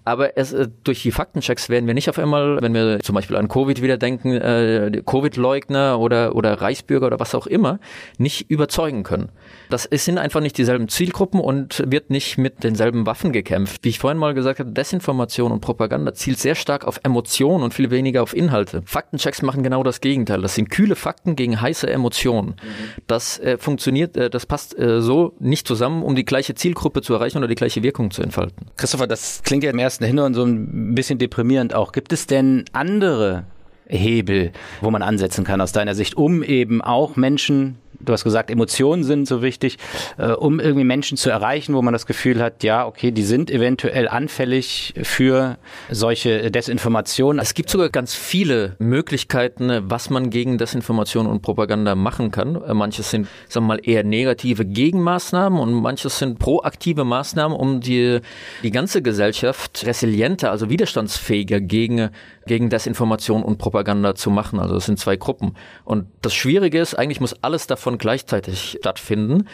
Aber 0.04 0.36
es, 0.36 0.52
äh, 0.52 0.68
durch 0.84 1.02
die 1.02 1.12
Faktenchecks 1.12 1.68
werden 1.68 1.86
wir 1.86 1.94
nicht 1.94 2.08
auf 2.08 2.18
einmal, 2.18 2.60
wenn 2.60 2.74
wir 2.74 3.00
zum 3.00 3.14
Beispiel 3.14 3.36
an 3.36 3.48
Covid 3.48 3.82
wieder 3.82 3.96
denken, 3.96 4.32
äh, 4.32 5.02
Covid-Leugner 5.04 5.98
oder, 5.98 6.34
oder 6.34 6.60
Reichsbürger 6.60 7.06
oder 7.06 7.20
was 7.20 7.34
auch 7.34 7.46
immer, 7.46 7.78
nicht 8.18 8.50
überzeugen 8.50 9.02
können. 9.02 9.30
Das 9.70 9.84
sind 9.84 10.18
einfach 10.18 10.40
nicht 10.40 10.56
dieselben 10.58 10.88
Zielgruppen 10.88 11.40
und 11.40 11.82
wird 11.86 12.10
nicht 12.10 12.38
mit 12.38 12.64
denselben 12.64 13.06
Waffen 13.06 13.32
gekämpft. 13.32 13.84
Wie 13.84 13.90
ich 13.90 13.98
vorhin 13.98 14.18
mal 14.18 14.34
gesagt 14.34 14.60
habe, 14.60 14.70
Desinformation 14.70 15.52
und 15.52 15.60
Propaganda 15.60 16.14
zielt 16.14 16.38
sehr 16.38 16.54
stark 16.54 16.84
auf 16.84 17.00
Emotionen 17.02 17.64
und 17.64 17.74
viel 17.74 17.90
weniger 17.90 18.22
auf 18.22 18.34
Inhalte. 18.34 18.82
Faktenchecks 18.84 19.42
machen 19.42 19.62
genau 19.62 19.82
das 19.82 20.00
Gegenteil. 20.00 20.40
Das 20.40 20.54
sind 20.54 20.70
kühle 20.70 20.96
Fakten 20.96 21.36
gegen 21.36 21.60
heiße 21.60 21.88
Emotionen. 21.88 22.48
Mhm. 22.48 23.02
Das 23.06 23.38
äh, 23.38 23.58
funktioniert, 23.58 24.16
äh, 24.16 24.30
das 24.30 24.46
passt 24.46 24.78
äh, 24.78 25.00
so 25.00 25.17
nicht 25.38 25.66
zusammen, 25.66 26.02
um 26.02 26.14
die 26.14 26.24
gleiche 26.24 26.54
Zielgruppe 26.54 27.02
zu 27.02 27.14
erreichen 27.14 27.38
oder 27.38 27.48
die 27.48 27.54
gleiche 27.54 27.82
Wirkung 27.82 28.10
zu 28.10 28.22
entfalten. 28.22 28.66
Christopher, 28.76 29.06
das 29.06 29.42
klingt 29.42 29.64
ja 29.64 29.70
im 29.70 29.78
ersten 29.78 30.04
Hinhören 30.04 30.34
so 30.34 30.44
ein 30.44 30.94
bisschen 30.94 31.18
deprimierend 31.18 31.74
auch. 31.74 31.92
Gibt 31.92 32.12
es 32.12 32.26
denn 32.26 32.64
andere 32.72 33.44
Hebel, 33.86 34.52
wo 34.80 34.90
man 34.90 35.02
ansetzen 35.02 35.44
kann 35.44 35.60
aus 35.60 35.72
deiner 35.72 35.94
Sicht, 35.94 36.16
um 36.16 36.42
eben 36.42 36.82
auch 36.82 37.16
Menschen 37.16 37.78
du 38.00 38.12
hast 38.12 38.24
gesagt, 38.24 38.50
Emotionen 38.50 39.04
sind 39.04 39.26
so 39.26 39.42
wichtig, 39.42 39.78
äh, 40.16 40.28
um 40.32 40.60
irgendwie 40.60 40.84
Menschen 40.84 41.16
zu 41.16 41.30
erreichen, 41.30 41.74
wo 41.74 41.82
man 41.82 41.92
das 41.92 42.06
Gefühl 42.06 42.42
hat, 42.42 42.62
ja, 42.62 42.86
okay, 42.86 43.10
die 43.10 43.22
sind 43.22 43.50
eventuell 43.50 44.08
anfällig 44.08 44.94
für 45.02 45.58
solche 45.90 46.50
Desinformationen. 46.50 47.40
Es 47.40 47.54
gibt 47.54 47.70
sogar 47.70 47.88
ganz 47.90 48.14
viele 48.14 48.76
Möglichkeiten, 48.78 49.70
was 49.84 50.10
man 50.10 50.30
gegen 50.30 50.58
Desinformation 50.58 51.26
und 51.26 51.42
Propaganda 51.42 51.94
machen 51.94 52.30
kann. 52.30 52.56
Äh, 52.62 52.74
manches 52.74 53.10
sind, 53.10 53.28
sagen 53.48 53.66
wir 53.66 53.74
mal, 53.76 53.80
eher 53.82 54.04
negative 54.04 54.64
Gegenmaßnahmen 54.64 55.58
und 55.58 55.72
manches 55.74 56.18
sind 56.18 56.38
proaktive 56.38 57.04
Maßnahmen, 57.04 57.56
um 57.56 57.80
die, 57.80 58.20
die 58.62 58.70
ganze 58.70 59.02
Gesellschaft 59.02 59.84
resilienter, 59.86 60.50
also 60.50 60.70
widerstandsfähiger 60.70 61.60
gegen, 61.60 62.10
gegen 62.46 62.70
Desinformation 62.70 63.42
und 63.42 63.58
Propaganda 63.58 64.14
zu 64.14 64.30
machen. 64.30 64.60
Also 64.60 64.76
es 64.76 64.86
sind 64.86 64.98
zwei 64.98 65.16
Gruppen. 65.16 65.54
Und 65.84 66.06
das 66.22 66.34
Schwierige 66.34 66.80
ist, 66.80 66.94
eigentlich 66.94 67.20
muss 67.20 67.42
alles 67.42 67.66
davon 67.66 67.87
davon 67.88 67.98
gleichzeitig 67.98 68.76
stattfinden, 68.78 69.48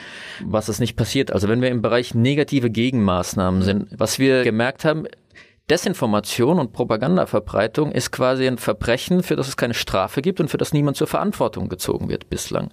was 0.44 0.68
es 0.68 0.81
nicht 0.81 0.97
passiert. 0.97 1.31
Also 1.31 1.49
wenn 1.49 1.62
wir 1.62 1.68
im 1.68 1.83
Bereich 1.83 2.14
negative 2.14 2.70
Gegenmaßnahmen 2.70 3.62
sind, 3.62 3.88
was 3.97 4.18
wir 4.18 4.42
gemerkt 4.42 4.85
haben, 4.85 5.07
Desinformation 5.70 6.59
und 6.59 6.75
Propagandaverbreitung 6.75 7.90
ist 7.90 8.11
quasi 8.11 8.47
ein 8.47 8.59
Verbrechen, 8.59 9.23
für 9.23 9.35
das 9.35 9.49
es 9.49 9.57
keine 9.57 9.73
Strafe 9.73 10.20
gibt 10.20 10.38
und 10.38 10.51
für 10.51 10.59
das 10.59 10.75
niemand 10.75 10.99
zur 10.99 11.07
Verantwortung 11.07 11.70
gezogen 11.70 12.11
wird 12.11 12.29
bislang. 12.29 12.70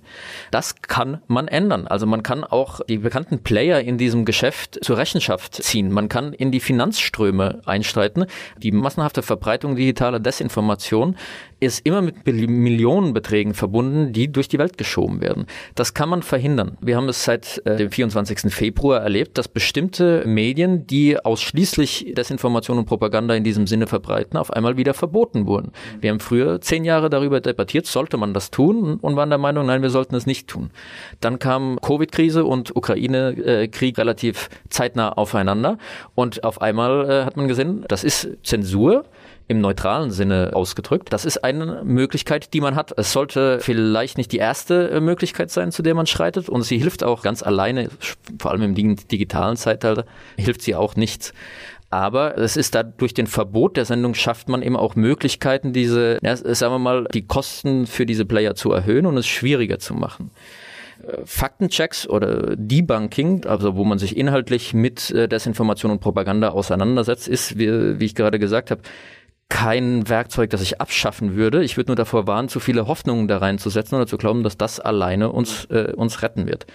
Das 0.51 0.81
kann 0.81 1.21
man 1.27 1.47
ändern. 1.47 1.87
Also 1.87 2.05
man 2.05 2.21
kann 2.21 2.43
auch 2.43 2.81
die 2.89 2.97
bekannten 2.97 3.43
Player 3.43 3.79
in 3.79 3.97
diesem 3.97 4.25
Geschäft 4.25 4.77
zur 4.83 4.97
Rechenschaft 4.97 5.55
ziehen. 5.63 5.89
Man 5.89 6.09
kann 6.09 6.33
in 6.33 6.51
die 6.51 6.59
Finanzströme 6.59 7.61
einstreiten. 7.65 8.25
Die 8.57 8.73
massenhafte 8.73 9.21
Verbreitung 9.21 9.77
digitaler 9.77 10.19
Desinformation 10.19 11.15
ist 11.61 11.85
immer 11.85 12.01
mit 12.01 12.25
Millionenbeträgen 12.25 13.53
verbunden, 13.53 14.13
die 14.13 14.31
durch 14.31 14.47
die 14.47 14.57
Welt 14.57 14.79
geschoben 14.79 15.21
werden. 15.21 15.45
Das 15.75 15.93
kann 15.93 16.09
man 16.09 16.23
verhindern. 16.23 16.75
Wir 16.81 16.97
haben 16.97 17.07
es 17.07 17.23
seit 17.23 17.61
äh, 17.65 17.77
dem 17.77 17.91
24. 17.91 18.51
Februar 18.51 19.01
erlebt, 19.01 19.37
dass 19.37 19.47
bestimmte 19.47 20.23
Medien, 20.25 20.87
die 20.87 21.23
ausschließlich 21.23 22.13
Desinformation 22.17 22.79
und 22.79 22.85
Propaganda 22.85 23.35
in 23.35 23.43
diesem 23.43 23.67
Sinne 23.67 23.85
verbreiten, 23.85 24.37
auf 24.37 24.51
einmal 24.51 24.75
wieder 24.75 24.95
verboten 24.95 25.45
wurden. 25.45 25.71
Wir 25.99 26.09
haben 26.09 26.19
früher 26.19 26.61
zehn 26.61 26.83
Jahre 26.83 27.11
darüber 27.11 27.39
debattiert, 27.41 27.85
sollte 27.85 28.17
man 28.17 28.33
das 28.33 28.49
tun 28.49 28.95
und 28.99 29.15
waren 29.15 29.29
der 29.29 29.37
Meinung, 29.37 29.67
nein, 29.67 29.83
wir 29.83 29.91
sollten 29.91 30.15
es 30.15 30.25
nicht 30.25 30.47
tun. 30.47 30.71
Dann 31.19 31.37
kam 31.37 31.77
Covid-Krise 31.79 32.43
und 32.43 32.75
Ukraine-Krieg 32.75 33.99
relativ 33.99 34.49
zeitnah 34.69 35.11
aufeinander 35.11 35.77
und 36.15 36.43
auf 36.43 36.59
einmal 36.59 37.07
äh, 37.07 37.23
hat 37.23 37.37
man 37.37 37.47
gesehen, 37.47 37.85
das 37.87 38.03
ist 38.03 38.29
Zensur 38.41 39.05
im 39.51 39.61
neutralen 39.61 40.11
Sinne 40.11 40.51
ausgedrückt. 40.53 41.11
Das 41.11 41.25
ist 41.25 41.43
eine 41.43 41.83
Möglichkeit, 41.83 42.53
die 42.53 42.61
man 42.61 42.75
hat. 42.75 42.93
Es 42.97 43.11
sollte 43.11 43.59
vielleicht 43.59 44.17
nicht 44.17 44.31
die 44.31 44.37
erste 44.37 44.89
äh, 44.89 45.01
Möglichkeit 45.01 45.51
sein, 45.51 45.71
zu 45.71 45.83
der 45.83 45.93
man 45.93 46.07
schreitet 46.07 46.49
und 46.49 46.63
sie 46.63 46.77
hilft 46.77 47.03
auch 47.03 47.21
ganz 47.21 47.43
alleine, 47.43 47.89
vor 48.39 48.51
allem 48.51 48.63
im 48.63 48.95
digitalen 48.95 49.57
Zeitalter, 49.57 50.05
hilft 50.37 50.61
sie 50.61 50.75
auch 50.75 50.95
nichts. 50.95 51.33
Aber 51.89 52.37
es 52.37 52.55
ist 52.55 52.73
da 52.73 52.83
durch 52.83 53.13
den 53.13 53.27
Verbot 53.27 53.75
der 53.75 53.83
Sendung 53.83 54.13
schafft 54.13 54.47
man 54.47 54.61
eben 54.61 54.77
auch 54.77 54.95
Möglichkeiten, 54.95 55.73
diese, 55.73 56.19
ja, 56.23 56.37
sagen 56.37 56.73
wir 56.73 56.79
mal, 56.79 57.03
die 57.13 57.27
Kosten 57.27 57.85
für 57.85 58.05
diese 58.05 58.25
Player 58.25 58.55
zu 58.55 58.71
erhöhen 58.71 59.05
und 59.05 59.17
es 59.17 59.27
schwieriger 59.27 59.77
zu 59.77 59.93
machen. 59.93 60.31
Äh, 61.03 61.25
Faktenchecks 61.25 62.07
oder 62.07 62.55
Debunking, 62.55 63.45
also 63.45 63.75
wo 63.75 63.83
man 63.83 63.97
sich 63.97 64.17
inhaltlich 64.17 64.73
mit 64.73 65.11
äh, 65.11 65.27
Desinformation 65.27 65.91
und 65.91 65.99
Propaganda 65.99 66.49
auseinandersetzt, 66.49 67.27
ist, 67.27 67.57
wie, 67.57 67.99
wie 67.99 68.05
ich 68.05 68.15
gerade 68.15 68.39
gesagt 68.39 68.71
habe, 68.71 68.81
kein 69.51 70.07
Werkzeug, 70.07 70.49
das 70.49 70.61
ich 70.61 70.79
abschaffen 70.79 71.35
würde. 71.35 71.61
Ich 71.61 71.75
würde 71.75 71.89
nur 71.89 71.97
davor 71.97 72.25
warnen, 72.25 72.47
zu 72.47 72.61
viele 72.61 72.87
Hoffnungen 72.87 73.27
da 73.27 73.39
reinzusetzen 73.39 73.97
oder 73.97 74.07
zu 74.07 74.17
glauben, 74.17 74.43
dass 74.43 74.57
das 74.57 74.79
alleine 74.79 75.29
uns, 75.29 75.65
äh, 75.65 75.91
uns 75.93 76.21
retten 76.21 76.47
wird. 76.47 76.65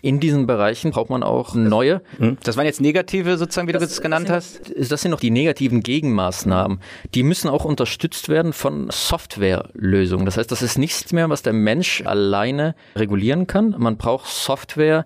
In 0.00 0.20
diesen 0.20 0.46
Bereichen 0.46 0.92
braucht 0.92 1.10
man 1.10 1.24
auch 1.24 1.56
neue. 1.56 2.02
Hm? 2.18 2.38
Das 2.44 2.56
waren 2.56 2.66
jetzt 2.66 2.80
negative 2.80 3.36
sozusagen, 3.36 3.66
wie 3.66 3.72
das, 3.72 3.82
du 3.82 3.88
das 3.88 4.00
genannt 4.00 4.28
sind, 4.28 4.36
hast? 4.36 4.90
Das 4.92 5.02
sind 5.02 5.10
noch 5.10 5.18
die 5.18 5.32
negativen 5.32 5.80
Gegenmaßnahmen. 5.80 6.78
Die 7.14 7.24
müssen 7.24 7.48
auch 7.48 7.64
unterstützt 7.64 8.28
werden 8.28 8.52
von 8.52 8.88
Softwarelösungen. 8.90 10.24
Das 10.24 10.36
heißt, 10.36 10.52
das 10.52 10.62
ist 10.62 10.78
nichts 10.78 11.12
mehr, 11.12 11.28
was 11.30 11.42
der 11.42 11.52
Mensch 11.52 12.02
alleine 12.06 12.76
regulieren 12.94 13.48
kann. 13.48 13.74
Man 13.76 13.96
braucht 13.96 14.28
Software, 14.28 15.04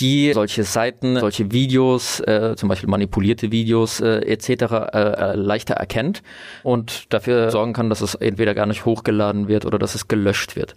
die 0.00 0.32
solche 0.32 0.64
Seiten, 0.64 1.18
solche 1.18 1.52
Videos, 1.52 2.20
äh, 2.20 2.54
zum 2.56 2.68
Beispiel 2.68 2.88
manipulierte 2.88 3.52
Videos 3.52 4.00
äh, 4.00 4.18
etc. 4.20 4.48
Äh, 4.48 4.98
äh, 4.98 5.34
leichter 5.36 5.74
erkennt 5.74 6.22
und 6.62 7.12
dafür 7.12 7.50
sorgen 7.50 7.72
kann, 7.72 7.90
dass 7.90 8.00
es 8.00 8.14
entweder 8.14 8.54
gar 8.54 8.66
nicht 8.66 8.84
hochgeladen 8.84 9.48
wird 9.48 9.64
oder 9.64 9.78
dass 9.78 9.94
es 9.94 10.08
gelöscht 10.08 10.56
wird. 10.56 10.74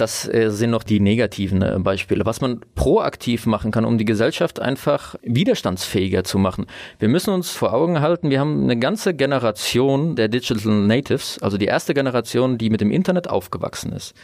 Das 0.00 0.32
äh, 0.32 0.50
sind 0.50 0.70
noch 0.70 0.82
die 0.82 1.00
negativen 1.00 1.62
äh, 1.62 1.76
Beispiele. 1.78 2.24
Was 2.24 2.40
man 2.40 2.60
proaktiv 2.74 3.46
machen 3.46 3.70
kann, 3.70 3.84
um 3.84 3.98
die 3.98 4.04
Gesellschaft 4.04 4.60
einfach 4.60 5.16
widerstandsfähiger 5.22 6.24
zu 6.24 6.38
machen. 6.38 6.66
Wir 6.98 7.08
müssen 7.08 7.34
uns 7.34 7.50
vor 7.50 7.74
Augen 7.74 8.00
halten, 8.00 8.30
wir 8.30 8.40
haben 8.40 8.62
eine 8.62 8.78
ganze 8.78 9.14
Generation 9.14 10.16
der 10.16 10.28
Digital 10.28 10.72
Natives, 10.72 11.38
also 11.42 11.58
die 11.58 11.66
erste 11.66 11.94
Generation, 11.94 12.58
die 12.58 12.70
mit 12.70 12.80
dem 12.80 12.90
Internet 12.90 13.28
aufgewachsen 13.28 13.92
ist 13.92 14.14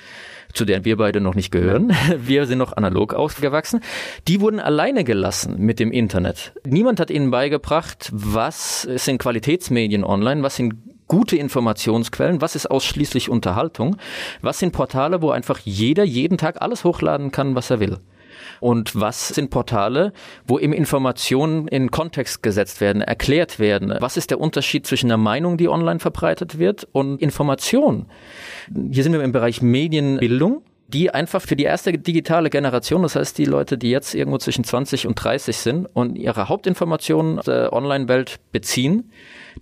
zu 0.53 0.65
der 0.65 0.85
wir 0.85 0.97
beide 0.97 1.21
noch 1.21 1.35
nicht 1.35 1.51
gehören. 1.51 1.93
Wir 2.19 2.47
sind 2.47 2.59
noch 2.59 2.77
analog 2.77 3.13
aufgewachsen. 3.13 3.81
Die 4.29 4.41
wurden 4.41 4.61
alleine 4.61 5.03
gelassen 5.03 5.57
mit 5.59 5.81
dem 5.81 5.91
Internet. 5.91 6.53
Niemand 6.65 7.01
hat 7.01 7.11
ihnen 7.11 7.31
beigebracht, 7.31 8.11
was 8.13 8.83
sind 8.83 9.19
Qualitätsmedien 9.19 10.05
online, 10.05 10.43
was 10.43 10.57
sind 10.57 10.75
gute 11.09 11.37
Informationsquellen, 11.37 12.41
was 12.41 12.57
ist 12.57 12.71
ausschließlich 12.71 13.29
Unterhaltung, 13.29 13.97
was 14.43 14.59
sind 14.59 14.73
Portale, 14.73 15.23
wo 15.23 15.31
einfach 15.31 15.59
jeder 15.65 16.05
jeden 16.05 16.39
Tag 16.39 16.63
alles 16.63 16.85
hochladen 16.85 17.31
kann, 17.31 17.55
was 17.55 17.71
er 17.71 17.81
will. 17.81 17.99
Und 18.61 18.99
was 18.99 19.29
sind 19.29 19.51
Portale, 19.51 20.13
wo 20.47 20.59
eben 20.59 20.73
Informationen 20.73 21.69
in 21.69 21.91
Kontext 21.91 22.43
gesetzt 22.43 22.81
werden, 22.81 23.03
erklärt 23.03 23.59
werden? 23.59 23.95
Was 24.01 24.17
ist 24.17 24.31
der 24.31 24.41
Unterschied 24.41 24.87
zwischen 24.87 25.07
einer 25.07 25.19
Meinung, 25.19 25.57
die 25.57 25.69
online 25.69 26.01
verbreitet 26.01 26.59
wird, 26.59 26.87
und 26.93 27.21
Information? 27.21 28.07
Hier 28.91 29.03
sind 29.03 29.13
wir 29.13 29.23
im 29.23 29.33
Bereich 29.33 29.63
Medienbildung 29.63 30.63
die 30.95 31.11
einfach 31.13 31.43
für 31.43 31.57
die 31.57 31.65
erste 31.65 31.93
digitale 31.93 32.51
Generation, 32.51 33.03
das 33.03 33.17
heißt 33.17 33.37
die 33.37 33.45
Leute, 33.45 33.77
die 33.77 33.91
jetzt 33.91 34.15
irgendwo 34.15 34.39
zwischen 34.39 34.63
20 34.63 35.09
und 35.09 35.17
30 35.17 35.57
sind 35.57 35.87
und 35.93 36.15
ihre 36.17 36.49
Hauptinformationen 36.49 37.41
der 37.45 37.73
Online-Welt 37.73 38.39
beziehen, 38.53 39.11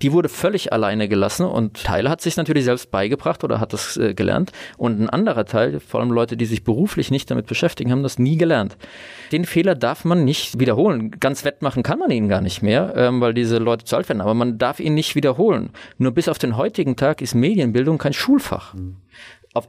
die 0.02 0.12
wurde 0.12 0.28
völlig 0.28 0.74
alleine 0.74 1.08
gelassen 1.08 1.46
und 1.46 1.84
Teil 1.84 2.10
hat 2.10 2.20
sich 2.20 2.36
natürlich 2.36 2.64
selbst 2.64 2.90
beigebracht 2.90 3.44
oder 3.44 3.60
hat 3.60 3.72
das 3.72 3.96
äh, 3.96 4.12
gelernt 4.12 4.52
und 4.76 5.00
ein 5.00 5.08
anderer 5.08 5.46
Teil, 5.46 5.80
vor 5.80 6.00
allem 6.00 6.10
Leute, 6.10 6.36
die 6.36 6.44
sich 6.44 6.64
beruflich 6.64 7.10
nicht 7.10 7.30
damit 7.30 7.46
beschäftigen, 7.46 7.90
haben 7.90 8.02
das 8.02 8.18
nie 8.18 8.36
gelernt. 8.36 8.76
Den 9.32 9.46
Fehler 9.46 9.74
darf 9.74 10.04
man 10.04 10.24
nicht 10.24 10.60
wiederholen. 10.60 11.12
Ganz 11.18 11.46
wettmachen 11.46 11.82
kann 11.82 11.98
man 11.98 12.10
ihn 12.10 12.28
gar 12.28 12.42
nicht 12.42 12.62
mehr, 12.62 12.92
ähm, 12.94 13.22
weil 13.22 13.32
diese 13.32 13.56
Leute 13.56 13.86
zu 13.86 13.96
alt 13.96 14.08
werden, 14.10 14.20
aber 14.20 14.34
man 14.34 14.58
darf 14.58 14.80
ihn 14.80 14.92
nicht 14.92 15.14
wiederholen. 15.14 15.70
Nur 15.96 16.12
bis 16.12 16.28
auf 16.28 16.38
den 16.38 16.58
heutigen 16.58 16.96
Tag 16.96 17.22
ist 17.22 17.34
Medienbildung 17.34 17.96
kein 17.96 18.12
Schulfach. 18.12 18.74
Mhm. 18.74 18.96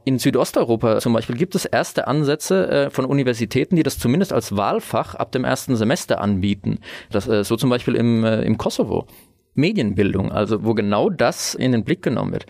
In 0.04 0.18
Südosteuropa 0.18 0.98
zum 1.00 1.12
Beispiel 1.12 1.36
gibt 1.36 1.54
es 1.54 1.66
erste 1.66 2.06
Ansätze 2.06 2.68
äh, 2.68 2.90
von 2.90 3.04
Universitäten, 3.04 3.76
die 3.76 3.82
das 3.82 3.98
zumindest 3.98 4.32
als 4.32 4.56
Wahlfach 4.56 5.14
ab 5.14 5.32
dem 5.32 5.44
ersten 5.44 5.76
Semester 5.76 6.20
anbieten. 6.20 6.78
Das, 7.10 7.28
äh, 7.28 7.44
so 7.44 7.56
zum 7.56 7.68
Beispiel 7.68 7.94
im, 7.94 8.24
äh, 8.24 8.42
im 8.42 8.56
Kosovo. 8.56 9.06
Medienbildung, 9.54 10.32
also 10.32 10.64
wo 10.64 10.74
genau 10.74 11.10
das 11.10 11.54
in 11.54 11.72
den 11.72 11.84
Blick 11.84 12.02
genommen 12.02 12.32
wird. 12.32 12.46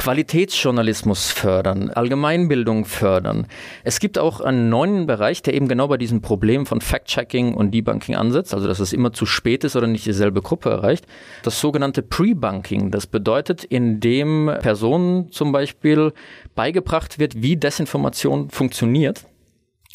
Qualitätsjournalismus 0.00 1.30
fördern, 1.30 1.90
Allgemeinbildung 1.90 2.86
fördern. 2.86 3.46
Es 3.84 4.00
gibt 4.00 4.18
auch 4.18 4.40
einen 4.40 4.70
neuen 4.70 5.06
Bereich, 5.06 5.42
der 5.42 5.52
eben 5.52 5.68
genau 5.68 5.88
bei 5.88 5.98
diesem 5.98 6.22
Problem 6.22 6.64
von 6.64 6.80
Fact-Checking 6.80 7.52
und 7.52 7.74
Debunking 7.74 8.16
ansetzt, 8.16 8.54
also 8.54 8.66
dass 8.66 8.80
es 8.80 8.94
immer 8.94 9.12
zu 9.12 9.26
spät 9.26 9.62
ist 9.62 9.76
oder 9.76 9.86
nicht 9.86 10.06
dieselbe 10.06 10.40
Gruppe 10.40 10.70
erreicht. 10.70 11.04
Das 11.42 11.60
sogenannte 11.60 12.00
Pre-Bunking, 12.00 12.90
das 12.90 13.06
bedeutet, 13.06 13.62
indem 13.62 14.50
Personen 14.62 15.30
zum 15.32 15.52
Beispiel 15.52 16.14
beigebracht 16.54 17.18
wird, 17.18 17.42
wie 17.42 17.56
Desinformation 17.56 18.50
funktioniert 18.50 19.24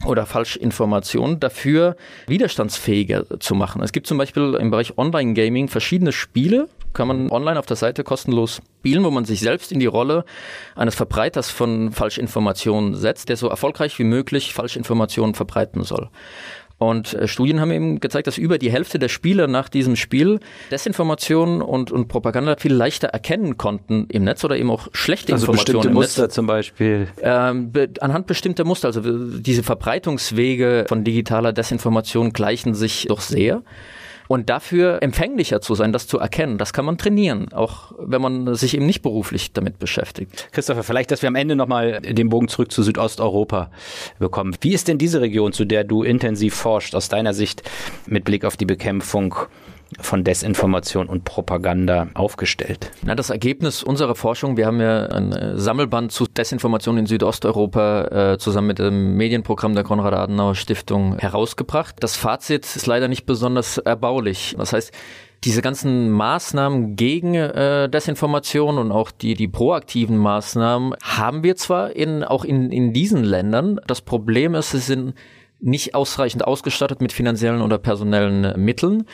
oder 0.03 0.25
Falschinformationen 0.25 1.39
dafür 1.39 1.95
widerstandsfähiger 2.27 3.39
zu 3.39 3.55
machen. 3.55 3.81
Es 3.81 3.93
gibt 3.93 4.07
zum 4.07 4.17
Beispiel 4.17 4.55
im 4.59 4.71
Bereich 4.71 4.97
Online-Gaming 4.97 5.69
verschiedene 5.69 6.11
Spiele, 6.11 6.67
kann 6.93 7.07
man 7.07 7.29
online 7.29 7.59
auf 7.59 7.65
der 7.65 7.77
Seite 7.77 8.03
kostenlos 8.03 8.61
spielen, 8.79 9.03
wo 9.03 9.11
man 9.11 9.25
sich 9.25 9.39
selbst 9.39 9.71
in 9.71 9.79
die 9.79 9.85
Rolle 9.85 10.25
eines 10.75 10.95
Verbreiters 10.95 11.49
von 11.49 11.91
Falschinformationen 11.91 12.95
setzt, 12.95 13.29
der 13.29 13.37
so 13.37 13.47
erfolgreich 13.49 13.97
wie 13.99 14.03
möglich 14.03 14.53
Falschinformationen 14.53 15.35
verbreiten 15.35 15.83
soll. 15.83 16.09
Und 16.77 17.13
äh, 17.13 17.27
Studien 17.27 17.61
haben 17.61 17.71
eben 17.71 17.99
gezeigt, 17.99 18.27
dass 18.27 18.37
über 18.37 18.57
die 18.57 18.71
Hälfte 18.71 18.99
der 18.99 19.07
Spieler 19.07 19.47
nach 19.47 19.69
diesem 19.69 19.95
Spiel 19.95 20.39
Desinformationen 20.71 21.61
und, 21.61 21.91
und 21.91 22.07
Propaganda 22.07 22.55
viel 22.57 22.73
leichter 22.73 23.07
erkennen 23.07 23.57
konnten 23.57 24.07
im 24.09 24.23
Netz 24.25 24.43
oder 24.43 24.57
eben 24.57 24.69
auch 24.69 24.89
schlechte 24.91 25.33
also 25.33 25.45
Informationen. 25.45 25.77
Bestimmte 25.77 25.95
Muster 25.95 26.21
Netz. 26.23 26.33
zum 26.33 26.47
Beispiel. 26.47 27.07
Ähm, 27.21 27.71
be 27.71 27.89
anhand 28.01 28.27
bestimmter 28.27 28.65
Muster, 28.65 28.87
also 28.87 29.01
diese 29.01 29.63
Verbreitungswege 29.63 30.85
von 30.89 31.03
digitaler 31.03 31.53
Desinformation 31.53 32.33
gleichen 32.33 32.73
sich 32.73 33.05
doch 33.07 33.21
sehr. 33.21 33.63
Und 34.27 34.49
dafür 34.49 35.01
empfänglicher 35.01 35.61
zu 35.61 35.75
sein, 35.75 35.93
das 35.93 36.07
zu 36.07 36.19
erkennen, 36.19 36.57
das 36.57 36.73
kann 36.73 36.85
man 36.85 36.97
trainieren, 36.97 37.53
auch 37.53 37.93
wenn 37.99 38.21
man 38.21 38.55
sich 38.55 38.75
eben 38.75 38.85
nicht 38.85 39.01
beruflich 39.01 39.53
damit 39.53 39.79
beschäftigt. 39.79 40.49
Christopher, 40.51 40.83
vielleicht, 40.83 41.11
dass 41.11 41.21
wir 41.21 41.27
am 41.27 41.35
Ende 41.35 41.55
nochmal 41.55 42.01
den 42.01 42.29
Bogen 42.29 42.47
zurück 42.47 42.71
zu 42.71 42.83
Südosteuropa 42.83 43.69
bekommen. 44.19 44.55
Wie 44.61 44.73
ist 44.73 44.87
denn 44.87 44.97
diese 44.97 45.21
Region, 45.21 45.53
zu 45.53 45.65
der 45.65 45.83
du 45.83 46.03
intensiv 46.03 46.55
forschst, 46.55 46.95
aus 46.95 47.09
deiner 47.09 47.33
Sicht 47.33 47.63
mit 48.07 48.23
Blick 48.23 48.45
auf 48.45 48.57
die 48.57 48.65
Bekämpfung 48.65 49.35
von 49.99 50.23
Desinformation 50.23 51.07
und 51.07 51.23
Propaganda 51.25 52.07
aufgestellt? 52.13 52.91
Na, 53.03 53.15
das 53.15 53.29
Ergebnis 53.29 53.83
unserer 53.83 54.15
Forschung, 54.15 54.57
wir 54.57 54.65
haben 54.65 54.81
ja 54.81 55.05
ein 55.07 55.31
äh, 55.31 55.57
Sammelband 55.57 56.11
zu 56.11 56.25
Desinformation 56.25 56.97
in 56.97 57.05
Südosteuropa 57.05 58.33
äh, 58.33 58.37
zusammen 58.37 58.67
mit 58.67 58.79
dem 58.79 59.15
Medienprogramm 59.15 59.75
der 59.75 59.83
Konrad-Adenauer 59.83 60.55
Stiftung 60.55 61.17
herausgebracht. 61.17 61.95
Das 61.99 62.15
Fazit 62.15 62.65
ist 62.75 62.87
leider 62.87 63.07
nicht 63.07 63.25
besonders 63.25 63.77
erbaulich. 63.77 64.55
Das 64.57 64.73
heißt, 64.73 64.91
diese 65.43 65.61
ganzen 65.61 66.09
Maßnahmen 66.09 66.95
gegen 66.95 67.35
äh, 67.35 67.87
Desinformation 67.87 68.77
und 68.77 68.91
auch 68.91 69.11
die, 69.11 69.35
die 69.35 69.47
proaktiven 69.47 70.17
Maßnahmen 70.17 70.95
haben 71.03 71.43
wir 71.43 71.55
zwar 71.55 71.95
in, 71.95 72.23
auch 72.23 72.43
in, 72.43 72.71
in 72.71 72.93
diesen 72.93 73.23
Ländern. 73.23 73.79
Das 73.85 74.01
Problem 74.01 74.55
ist, 74.55 74.71
sie 74.71 74.79
sind 74.79 75.13
nicht 75.59 75.95
ausreichend 75.95 76.45
ausgestattet 76.45 77.01
mit 77.01 77.13
finanziellen 77.13 77.61
oder 77.61 77.77
personellen 77.77 78.59
Mitteln 78.59 79.05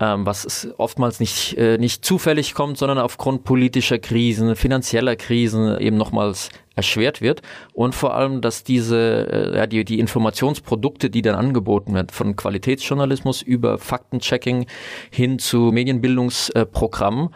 ähm, 0.00 0.24
was 0.24 0.68
oftmals 0.78 1.20
nicht, 1.20 1.56
äh, 1.58 1.76
nicht 1.76 2.04
zufällig 2.04 2.54
kommt, 2.54 2.78
sondern 2.78 2.98
aufgrund 2.98 3.44
politischer 3.44 3.98
Krisen, 3.98 4.56
finanzieller 4.56 5.14
Krisen 5.14 5.78
eben 5.78 5.98
nochmals 5.98 6.48
erschwert 6.74 7.20
wird. 7.20 7.42
Und 7.74 7.94
vor 7.94 8.14
allem, 8.14 8.40
dass 8.40 8.64
diese 8.64 9.52
äh, 9.52 9.56
ja, 9.58 9.66
die, 9.66 9.84
die 9.84 10.00
Informationsprodukte, 10.00 11.10
die 11.10 11.20
dann 11.20 11.34
angeboten 11.34 11.94
werden, 11.94 12.08
von 12.10 12.34
Qualitätsjournalismus 12.34 13.42
über 13.42 13.76
Faktenchecking 13.76 14.66
hin 15.10 15.38
zu 15.38 15.70
Medienbildungsprogrammen, 15.72 17.28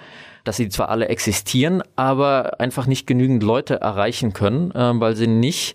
dass 0.45 0.57
sie 0.57 0.71
zwar 0.71 0.89
alle 0.89 1.09
existieren, 1.09 1.83
aber 1.97 2.61
einfach 2.61 2.87
nicht 2.87 3.07
genügend 3.07 3.43
Leute 3.43 3.81
erreichen 3.81 4.33
können, 4.33 4.71
äh, 4.71 5.01
weil 5.01 5.17
sie 5.17 5.27
nicht 5.27 5.75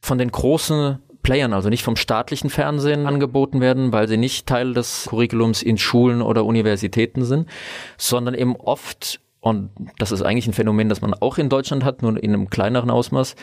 von 0.00 0.18
den 0.18 0.30
großen 0.30 0.98
Playern, 1.22 1.52
also 1.52 1.68
nicht 1.68 1.82
vom 1.82 1.96
staatlichen 1.96 2.50
Fernsehen 2.50 3.06
angeboten 3.06 3.60
werden, 3.60 3.92
weil 3.92 4.08
sie 4.08 4.16
nicht 4.16 4.46
Teil 4.46 4.74
des 4.74 5.06
Curriculums 5.08 5.62
in 5.62 5.78
Schulen 5.78 6.22
oder 6.22 6.44
Universitäten 6.44 7.24
sind, 7.24 7.48
sondern 7.96 8.34
eben 8.34 8.56
oft 8.56 9.20
und 9.42 9.70
das 9.98 10.12
ist 10.12 10.20
eigentlich 10.20 10.46
ein 10.46 10.52
Phänomen, 10.52 10.90
das 10.90 11.00
man 11.00 11.14
auch 11.14 11.38
in 11.38 11.48
Deutschland 11.48 11.82
hat, 11.82 12.02
nur 12.02 12.22
in 12.22 12.34
einem 12.34 12.50
kleineren 12.50 12.90
Ausmaß. 12.90 13.36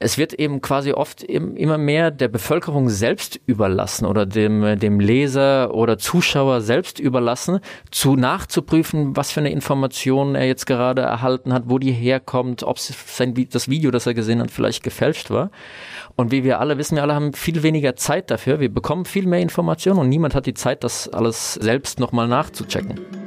Es 0.00 0.18
wird 0.18 0.32
eben 0.32 0.60
quasi 0.60 0.92
oft 0.92 1.22
immer 1.22 1.78
mehr 1.78 2.10
der 2.10 2.26
Bevölkerung 2.26 2.88
selbst 2.88 3.38
überlassen 3.46 4.04
oder 4.04 4.26
dem, 4.26 4.80
dem 4.80 4.98
Leser 4.98 5.72
oder 5.72 5.96
Zuschauer 5.96 6.60
selbst 6.60 6.98
überlassen, 6.98 7.60
zu 7.92 8.16
nachzuprüfen, 8.16 9.16
was 9.16 9.30
für 9.30 9.40
eine 9.40 9.52
Information 9.52 10.34
er 10.34 10.46
jetzt 10.46 10.66
gerade 10.66 11.02
erhalten 11.02 11.52
hat, 11.52 11.64
wo 11.66 11.78
die 11.78 11.92
herkommt, 11.92 12.64
ob 12.64 12.80
sein, 12.80 13.34
das 13.50 13.68
Video, 13.68 13.92
das 13.92 14.06
er 14.06 14.14
gesehen 14.14 14.40
hat, 14.40 14.50
vielleicht 14.50 14.82
gefälscht 14.82 15.30
war. 15.30 15.52
Und 16.16 16.32
wie 16.32 16.42
wir 16.42 16.58
alle 16.58 16.78
wissen, 16.78 16.96
wir 16.96 17.02
alle 17.04 17.14
haben 17.14 17.32
viel 17.32 17.62
weniger 17.62 17.94
Zeit 17.94 18.32
dafür. 18.32 18.58
Wir 18.58 18.74
bekommen 18.74 19.04
viel 19.04 19.26
mehr 19.26 19.40
Informationen 19.40 20.00
und 20.00 20.08
niemand 20.08 20.34
hat 20.34 20.46
die 20.46 20.54
Zeit, 20.54 20.82
das 20.82 21.08
alles 21.08 21.54
selbst 21.54 22.00
nochmal 22.00 22.26
nachzuchecken. 22.26 23.23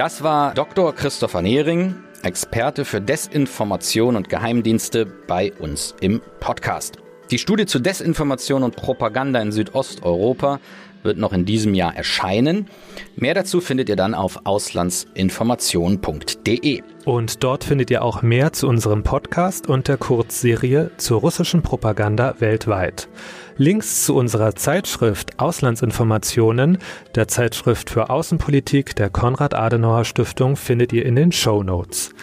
Das 0.00 0.22
war 0.22 0.54
Dr. 0.54 0.94
Christopher 0.94 1.42
Nehring, 1.42 1.94
Experte 2.22 2.86
für 2.86 3.02
Desinformation 3.02 4.16
und 4.16 4.30
Geheimdienste 4.30 5.04
bei 5.04 5.52
uns 5.52 5.94
im 6.00 6.22
Podcast. 6.40 6.96
Die 7.30 7.36
Studie 7.36 7.66
zu 7.66 7.80
Desinformation 7.80 8.62
und 8.62 8.76
Propaganda 8.76 9.42
in 9.42 9.52
Südosteuropa 9.52 10.58
wird 11.02 11.18
noch 11.18 11.34
in 11.34 11.44
diesem 11.44 11.74
Jahr 11.74 11.94
erscheinen. 11.94 12.70
Mehr 13.16 13.34
dazu 13.34 13.60
findet 13.60 13.90
ihr 13.90 13.96
dann 13.96 14.14
auf 14.14 14.46
auslandsinformation.de. 14.46 16.82
Und 17.04 17.42
dort 17.42 17.64
findet 17.64 17.90
ihr 17.90 18.02
auch 18.02 18.22
mehr 18.22 18.52
zu 18.52 18.68
unserem 18.68 19.02
Podcast 19.02 19.68
und 19.68 19.88
der 19.88 19.96
Kurzserie 19.96 20.90
zur 20.98 21.20
russischen 21.20 21.62
Propaganda 21.62 22.34
weltweit. 22.40 23.08
Links 23.60 24.06
zu 24.06 24.14
unserer 24.16 24.54
Zeitschrift 24.54 25.38
Auslandsinformationen, 25.38 26.78
der 27.14 27.28
Zeitschrift 27.28 27.90
für 27.90 28.08
Außenpolitik 28.08 28.96
der 28.96 29.10
Konrad-Adenauer-Stiftung, 29.10 30.56
findet 30.56 30.94
ihr 30.94 31.04
in 31.04 31.14
den 31.14 31.30
Show 31.30 31.62
Notes. 31.62 32.14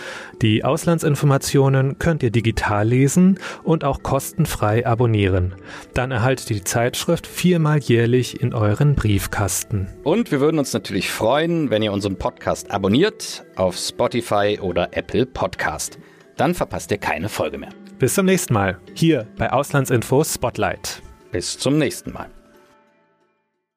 Die 0.41 0.63
Auslandsinformationen 0.63 1.99
könnt 1.99 2.23
ihr 2.23 2.31
digital 2.31 2.87
lesen 2.87 3.39
und 3.63 3.83
auch 3.83 4.01
kostenfrei 4.01 4.85
abonnieren. 4.85 5.53
Dann 5.93 6.09
erhaltet 6.09 6.49
ihr 6.49 6.57
die 6.57 6.63
Zeitschrift 6.63 7.27
viermal 7.27 7.79
jährlich 7.79 8.41
in 8.41 8.55
euren 8.55 8.95
Briefkasten. 8.95 9.89
Und 10.03 10.31
wir 10.31 10.39
würden 10.39 10.57
uns 10.57 10.73
natürlich 10.73 11.11
freuen, 11.11 11.69
wenn 11.69 11.83
ihr 11.83 11.91
unseren 11.91 12.17
Podcast 12.17 12.71
abonniert 12.71 13.45
auf 13.55 13.77
Spotify 13.77 14.59
oder 14.67 14.89
Apple 14.95 15.25
Podcast. 15.25 15.97
Dann 16.35 16.53
verpasst 16.53 16.91
ihr 16.91 16.97
keine 16.99 17.29
Folge 17.29 17.57
mehr. 17.57 17.69
Bis 17.97 18.13
zum 18.13 18.25
nächsten 18.25 18.53
Mal, 18.53 18.77
hier 18.93 19.25
bei 19.37 19.51
Auslandsinfo 19.51 20.23
Spotlight. 20.23 21.01
Bis 21.31 21.57
zum 21.57 21.77
nächsten 21.77 22.13
Mal. 22.13 22.36